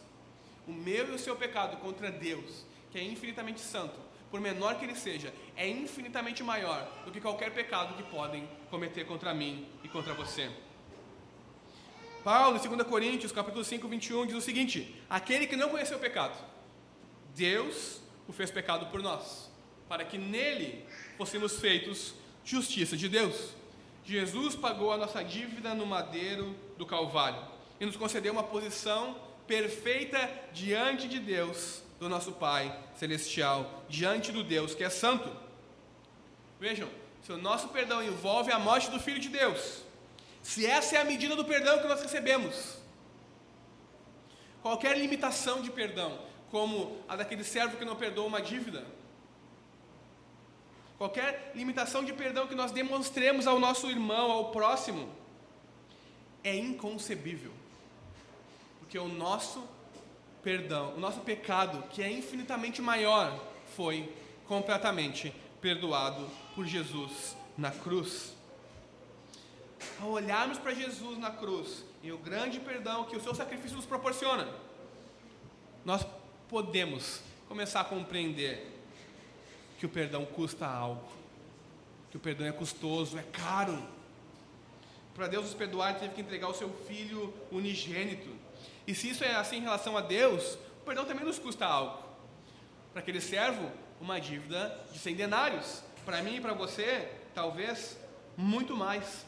[0.64, 3.98] O meu e o seu pecado contra Deus, que é infinitamente santo,
[4.30, 9.04] por menor que ele seja, é infinitamente maior do que qualquer pecado que podem cometer
[9.04, 10.48] contra mim e contra você.
[12.22, 16.00] Paulo, em 2 Coríntios, capítulo 5, 21, diz o seguinte: Aquele que não conheceu o
[16.00, 16.38] pecado,
[17.34, 19.50] Deus o fez pecado por nós,
[19.88, 20.86] para que nele
[21.18, 22.14] fôssemos feitos
[22.44, 23.52] justiça de Deus.
[24.04, 29.16] Jesus pagou a nossa dívida no madeiro do Calvário e nos concedeu uma posição
[29.46, 35.30] perfeita diante de Deus, do nosso Pai celestial, diante do Deus que é santo.
[36.60, 36.88] Vejam,
[37.22, 39.82] se o nosso perdão envolve a morte do Filho de Deus,
[40.44, 42.76] Se essa é a medida do perdão que nós recebemos,
[44.60, 46.18] qualquer limitação de perdão,
[46.50, 48.84] como a daquele servo que não perdoa uma dívida,
[50.98, 55.08] qualquer limitação de perdão que nós demonstremos ao nosso irmão, ao próximo,
[56.44, 57.63] é inconcebível.
[58.94, 59.68] Porque o nosso
[60.40, 63.36] perdão, o nosso pecado, que é infinitamente maior,
[63.74, 64.08] foi
[64.46, 68.36] completamente perdoado por Jesus na cruz.
[70.00, 73.84] Ao olharmos para Jesus na cruz e o grande perdão que o seu sacrifício nos
[73.84, 74.48] proporciona,
[75.84, 76.06] nós
[76.48, 78.64] podemos começar a compreender
[79.80, 81.02] que o perdão custa algo,
[82.12, 83.76] que o perdão é custoso, é caro.
[85.16, 88.43] Para Deus nos perdoar, ele teve que entregar o seu filho unigênito.
[88.86, 92.02] E se isso é assim em relação a Deus, o perdão também nos custa algo.
[92.92, 93.70] Para aquele servo,
[94.00, 95.82] uma dívida de 100 denários.
[96.04, 97.98] Para mim e para você, talvez
[98.36, 99.24] muito mais.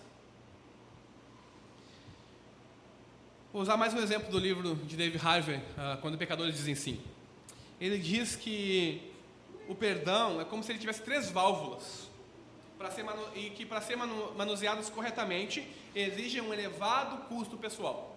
[3.52, 7.00] Vou usar mais um exemplo do livro de David Harvey, uh, Quando Pecadores Dizem Sim.
[7.80, 9.12] Ele diz que
[9.68, 12.06] o perdão é como se ele tivesse três válvulas
[12.76, 13.04] para ser
[13.34, 18.15] e que para ser manuseados corretamente exigem um elevado custo pessoal.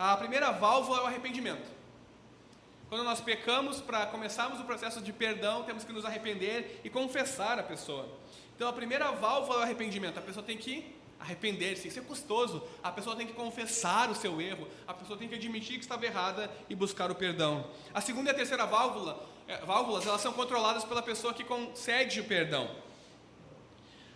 [0.00, 1.70] A primeira válvula é o arrependimento.
[2.88, 7.58] Quando nós pecamos, para começarmos o processo de perdão, temos que nos arrepender e confessar
[7.58, 8.08] a pessoa.
[8.56, 10.18] Então a primeira válvula é o arrependimento.
[10.18, 12.66] A pessoa tem que arrepender-se, isso é custoso.
[12.82, 16.06] A pessoa tem que confessar o seu erro, a pessoa tem que admitir que estava
[16.06, 17.70] errada e buscar o perdão.
[17.92, 22.20] A segunda e a terceira válvula, é, válvulas, elas são controladas pela pessoa que concede
[22.20, 22.74] o perdão.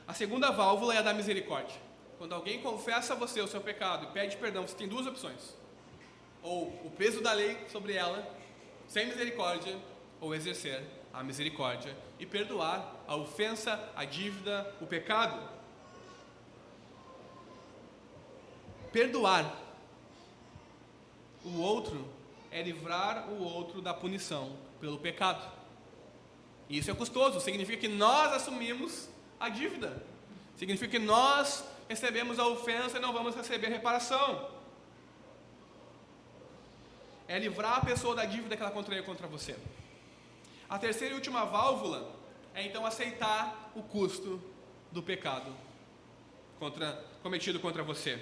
[0.09, 1.76] A segunda válvula é a da misericórdia.
[2.16, 5.62] Quando alguém confessa a você o seu pecado e pede perdão, você tem duas opções:
[6.45, 8.22] ou o peso da lei sobre ela,
[8.86, 9.76] sem misericórdia,
[10.20, 15.40] ou exercer a misericórdia e perdoar a ofensa, a dívida, o pecado.
[18.92, 19.59] Perdoar
[21.45, 22.07] o outro
[22.51, 25.51] é livrar o outro da punição pelo pecado.
[26.68, 29.09] Isso é custoso, significa que nós assumimos
[29.40, 30.03] a dívida.
[30.57, 34.49] Significa que nós recebemos a ofensa e não vamos receber reparação.
[37.27, 39.57] É livrar a pessoa da dívida que ela contraiu contra você.
[40.68, 42.14] A terceira e última válvula
[42.55, 44.43] é então aceitar o custo
[44.93, 45.53] do pecado
[46.59, 48.18] contra, cometido contra você.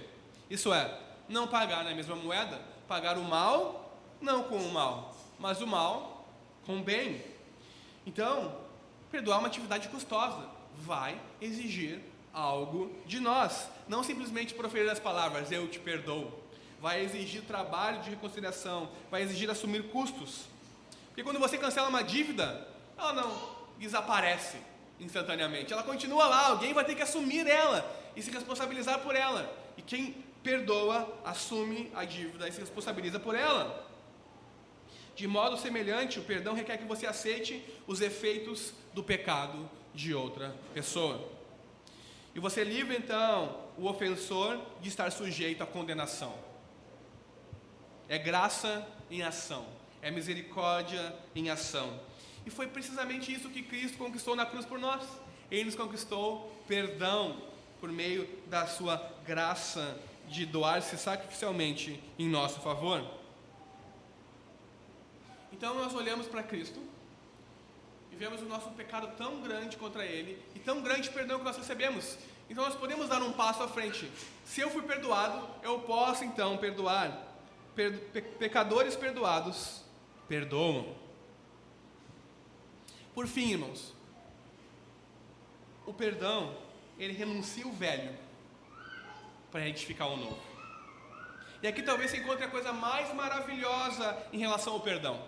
[0.48, 0.98] Isso é,
[1.28, 3.82] não pagar na mesma moeda, pagar o mal
[4.22, 6.26] não com o mal, mas o mal
[6.64, 7.20] com o bem.
[8.06, 8.56] Então,
[9.10, 12.00] perdoar é uma atividade custosa, vai exigir
[12.32, 16.41] algo de nós, não simplesmente proferir as palavras eu te perdoo.
[16.82, 20.46] Vai exigir trabalho de reconciliação, vai exigir assumir custos.
[21.06, 22.66] Porque quando você cancela uma dívida,
[22.98, 23.30] ela não
[23.78, 24.56] desaparece
[24.98, 29.48] instantaneamente, ela continua lá, alguém vai ter que assumir ela e se responsabilizar por ela.
[29.76, 33.88] E quem perdoa, assume a dívida e se responsabiliza por ela.
[35.14, 40.52] De modo semelhante, o perdão requer que você aceite os efeitos do pecado de outra
[40.74, 41.30] pessoa.
[42.34, 46.34] E você livra então o ofensor de estar sujeito à condenação.
[48.12, 49.64] É graça em ação,
[50.02, 51.98] é misericórdia em ação.
[52.44, 55.02] E foi precisamente isso que Cristo conquistou na cruz por nós.
[55.50, 57.40] Ele nos conquistou perdão
[57.80, 58.96] por meio da sua
[59.26, 59.98] graça
[60.28, 63.02] de doar-se sacrificialmente em nosso favor.
[65.50, 66.82] Então nós olhamos para Cristo
[68.12, 71.56] e vemos o nosso pecado tão grande contra Ele e tão grande perdão que nós
[71.56, 72.18] recebemos.
[72.50, 74.12] Então nós podemos dar um passo à frente.
[74.44, 77.31] Se eu fui perdoado, eu posso então perdoar.
[77.74, 79.82] Per pe pecadores perdoados
[80.28, 80.94] perdoam.
[83.14, 83.94] Por fim, irmãos,
[85.86, 86.56] o perdão,
[86.98, 88.16] ele renuncia o velho
[89.50, 90.40] para edificar o novo.
[91.62, 95.22] E aqui talvez se encontre a coisa mais maravilhosa em relação ao perdão.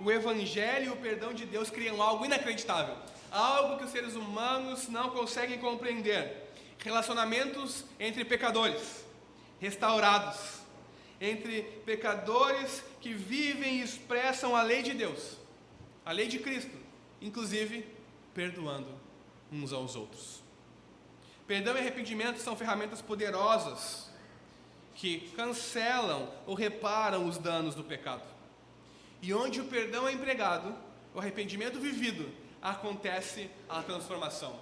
[0.00, 2.96] O Evangelho e o perdão de Deus criam algo inacreditável,
[3.30, 6.52] algo que os seres humanos não conseguem compreender.
[6.78, 9.04] Relacionamentos entre pecadores,
[9.60, 10.57] restaurados,
[11.20, 15.36] entre pecadores que vivem e expressam a lei de Deus,
[16.04, 16.76] a lei de Cristo,
[17.20, 17.84] inclusive
[18.34, 18.88] perdoando
[19.50, 20.42] uns aos outros.
[21.46, 24.10] Perdão e arrependimento são ferramentas poderosas
[24.94, 28.22] que cancelam ou reparam os danos do pecado.
[29.22, 30.74] E onde o perdão é empregado,
[31.14, 34.60] o arrependimento vivido, acontece a transformação.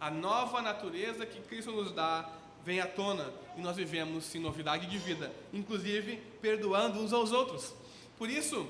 [0.00, 2.28] A nova natureza que Cristo nos dá
[2.64, 7.74] vem à tona e nós vivemos em novidade de vida, inclusive perdoando uns aos outros.
[8.18, 8.68] Por isso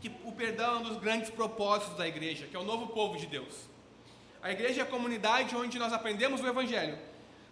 [0.00, 3.18] que o perdão é um dos grandes propósitos da igreja, que é o novo povo
[3.18, 3.68] de Deus.
[4.42, 6.98] A igreja é a comunidade onde nós aprendemos o Evangelho,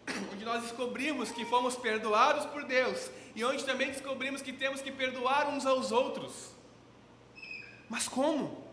[0.33, 4.91] onde nós descobrimos que fomos perdoados por Deus e onde também descobrimos que temos que
[4.91, 6.53] perdoar uns aos outros.
[7.89, 8.67] Mas como?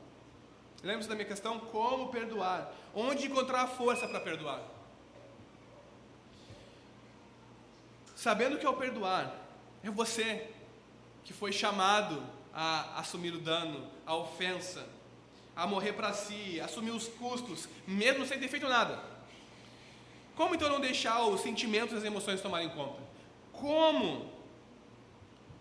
[0.82, 2.74] Lembre-se da minha questão: como perdoar?
[2.93, 4.74] Onde encontrar a força para perdoar?
[8.26, 9.39] Sabendo que ao perdoar,
[9.84, 10.49] é você
[11.23, 14.84] que foi chamado a assumir o dano, a ofensa,
[15.55, 18.99] a morrer para si, assumir os custos, mesmo sem ter feito nada.
[20.36, 22.99] Como então não deixar os sentimentos e as emoções tomarem conta?
[23.53, 24.28] Como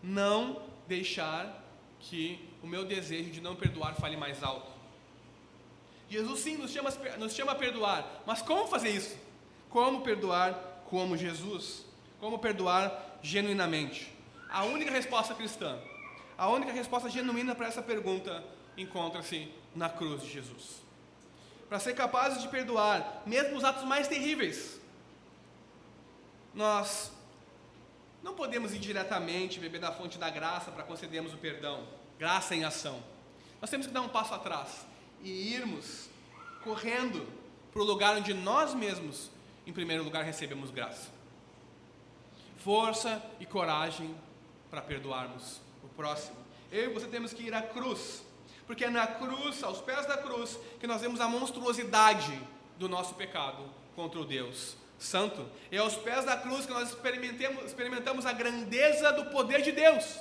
[0.03, 1.63] não deixar
[2.01, 4.73] que o meu desejo de não perdoar fale mais alto?
[6.09, 6.89] Jesus sim nos chama,
[7.19, 9.19] nos chama a perdoar, mas como fazer isso?
[9.69, 10.55] Como perdoar
[10.87, 11.93] como Jesus?
[12.25, 14.11] Como perdoar genuinamente?
[14.49, 15.79] A única resposta cristã,
[16.39, 18.43] a única resposta genuína para essa pergunta
[18.79, 20.83] encontra-se na cruz de Jesus.
[21.69, 24.81] Para ser capazes de perdoar, mesmo os atos mais terríveis,
[26.55, 27.13] nós
[28.23, 31.87] não podemos indiretamente beber da fonte da graça para concedermos o perdão,
[32.19, 33.05] graça em ação.
[33.61, 34.87] Nós temos que dar um passo atrás
[35.23, 36.09] e irmos
[36.63, 37.29] correndo
[37.71, 39.31] para o lugar onde nós mesmos,
[39.67, 41.13] em primeiro lugar, recebemos graça.
[42.65, 44.15] Força e coragem
[44.71, 46.37] para perdoarmos o próximo.
[46.73, 48.25] Eu e você temos que ir à cruz
[48.67, 52.41] porque é na cruz, aos pés da cruz, que nós vemos a monstruosidade
[52.79, 53.63] do nosso pecado
[53.95, 55.47] contra o Deus Santo.
[55.71, 60.19] É aos pés da cruz que nós experimentamos, experimentamos a grandeza do poder de Deus,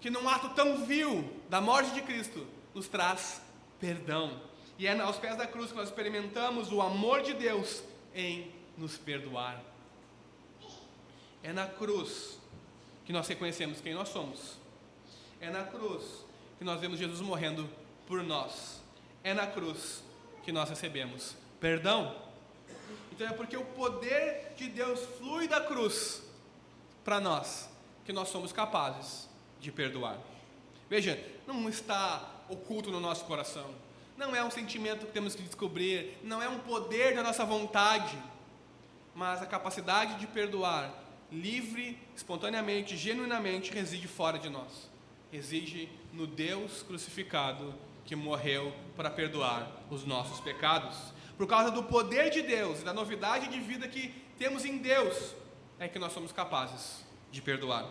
[0.00, 3.42] que num ato tão vil da morte de Cristo nos traz
[3.80, 4.40] perdão.
[4.78, 7.82] E é aos pés da cruz que nós experimentamos o amor de Deus
[8.14, 9.60] em nos perdoar.
[11.46, 12.40] É na cruz
[13.04, 14.56] que nós reconhecemos quem nós somos.
[15.40, 16.02] É na cruz
[16.58, 17.70] que nós vemos Jesus morrendo
[18.04, 18.82] por nós.
[19.22, 20.02] É na cruz
[20.42, 22.16] que nós recebemos perdão.
[23.12, 26.20] Então é porque o poder de Deus flui da cruz
[27.04, 27.68] para nós
[28.04, 29.28] que nós somos capazes
[29.60, 30.18] de perdoar.
[30.90, 31.16] Veja,
[31.46, 33.72] não está oculto no nosso coração.
[34.16, 38.18] Não é um sentimento que temos que descobrir, não é um poder da nossa vontade,
[39.14, 44.90] mas a capacidade de perdoar, livre, espontaneamente, genuinamente, reside fora de nós.
[45.30, 47.74] Reside no Deus crucificado
[48.04, 50.96] que morreu para perdoar os nossos pecados.
[51.36, 55.34] Por causa do poder de Deus e da novidade de vida que temos em Deus,
[55.78, 57.86] é que nós somos capazes de perdoar.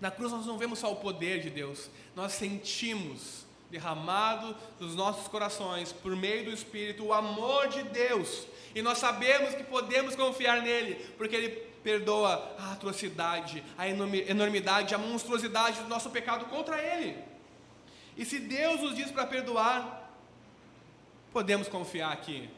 [0.00, 5.26] Na cruz nós não vemos só o poder de Deus, nós sentimos derramado dos nossos
[5.28, 8.46] corações, por meio do Espírito, o amor de Deus.
[8.74, 14.98] E nós sabemos que podemos confiar nele, porque ele perdoa a atrocidade, a enormidade, a
[14.98, 17.16] monstruosidade do nosso pecado contra Ele.
[18.16, 20.10] E se Deus nos diz para perdoar,
[21.32, 22.48] podemos confiar que,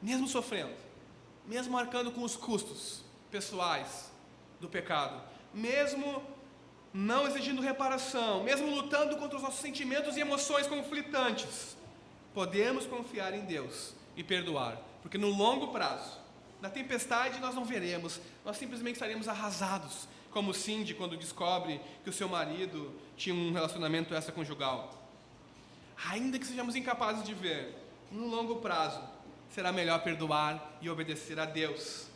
[0.00, 0.74] mesmo sofrendo,
[1.46, 4.10] mesmo arcando com os custos pessoais
[4.60, 5.20] do pecado,
[5.52, 6.22] mesmo
[6.92, 11.76] não exigindo reparação, mesmo lutando contra os nossos sentimentos e emoções conflitantes,
[12.32, 16.23] podemos confiar em Deus e perdoar, porque no longo prazo,
[16.64, 22.12] na tempestade nós não veremos, nós simplesmente estaremos arrasados, como Cindy quando descobre que o
[22.12, 25.06] seu marido tinha um relacionamento extraconjugal.
[26.08, 27.76] Ainda que sejamos incapazes de ver,
[28.10, 28.98] no longo prazo,
[29.50, 32.06] será melhor perdoar e obedecer a Deus.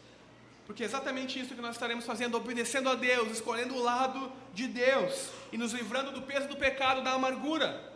[0.65, 4.67] Porque é exatamente isso que nós estaremos fazendo, obedecendo a Deus, escolhendo o lado de
[4.67, 7.93] Deus e nos livrando do peso do pecado, da amargura,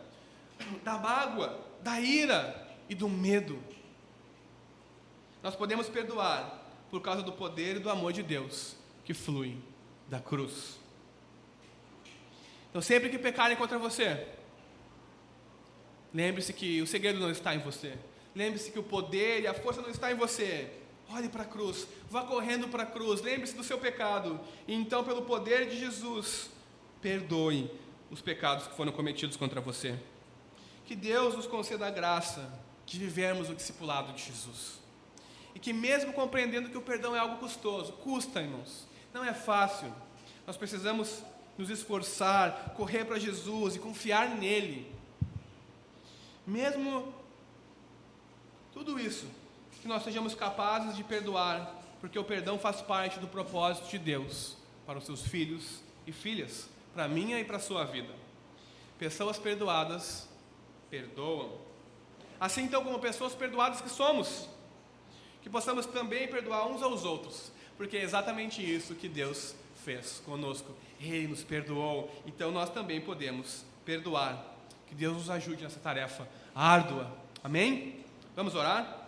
[0.85, 3.59] da mágoa, da ira e do medo
[5.43, 9.57] nós podemos perdoar por causa do poder e do amor de Deus que flui
[10.09, 10.79] da cruz.
[12.71, 14.27] Então, sempre que pecarem contra você,
[16.13, 17.99] lembre-se que o segredo não está em você.
[18.35, 20.71] Lembre-se que o poder e a força não está em você.
[21.11, 24.41] Olhe para a cruz, vá correndo para a cruz, lembre-se do seu pecado.
[24.67, 26.49] E então, pelo poder de Jesus,
[27.03, 27.71] perdoe
[28.11, 29.99] os pecados que foram cometidos contra você.
[30.87, 32.51] Que Deus nos conceda a graça
[32.87, 34.82] de vivermos o discipulado de Jesus.
[35.55, 39.93] E que, mesmo compreendendo que o perdão é algo custoso, custa, irmãos, não é fácil.
[40.47, 41.23] Nós precisamos
[41.57, 44.91] nos esforçar, correr para Jesus e confiar nele.
[46.47, 47.15] Mesmo
[48.73, 49.27] tudo isso,
[49.81, 54.57] que nós sejamos capazes de perdoar, porque o perdão faz parte do propósito de Deus
[54.87, 58.13] para os seus filhos e filhas, para a minha e para a sua vida.
[58.99, 60.29] Pessoas perdoadas
[60.91, 61.59] perdoam.
[62.41, 64.49] Assim então como pessoas perdoadas que somos,
[65.43, 70.73] que possamos também perdoar uns aos outros, porque é exatamente isso que Deus fez conosco.
[71.01, 74.53] Ele nos perdoou, então nós também podemos perdoar.
[74.87, 77.11] Que Deus nos ajude nessa tarefa árdua.
[77.43, 78.05] Amém?
[78.37, 79.02] Vamos orar?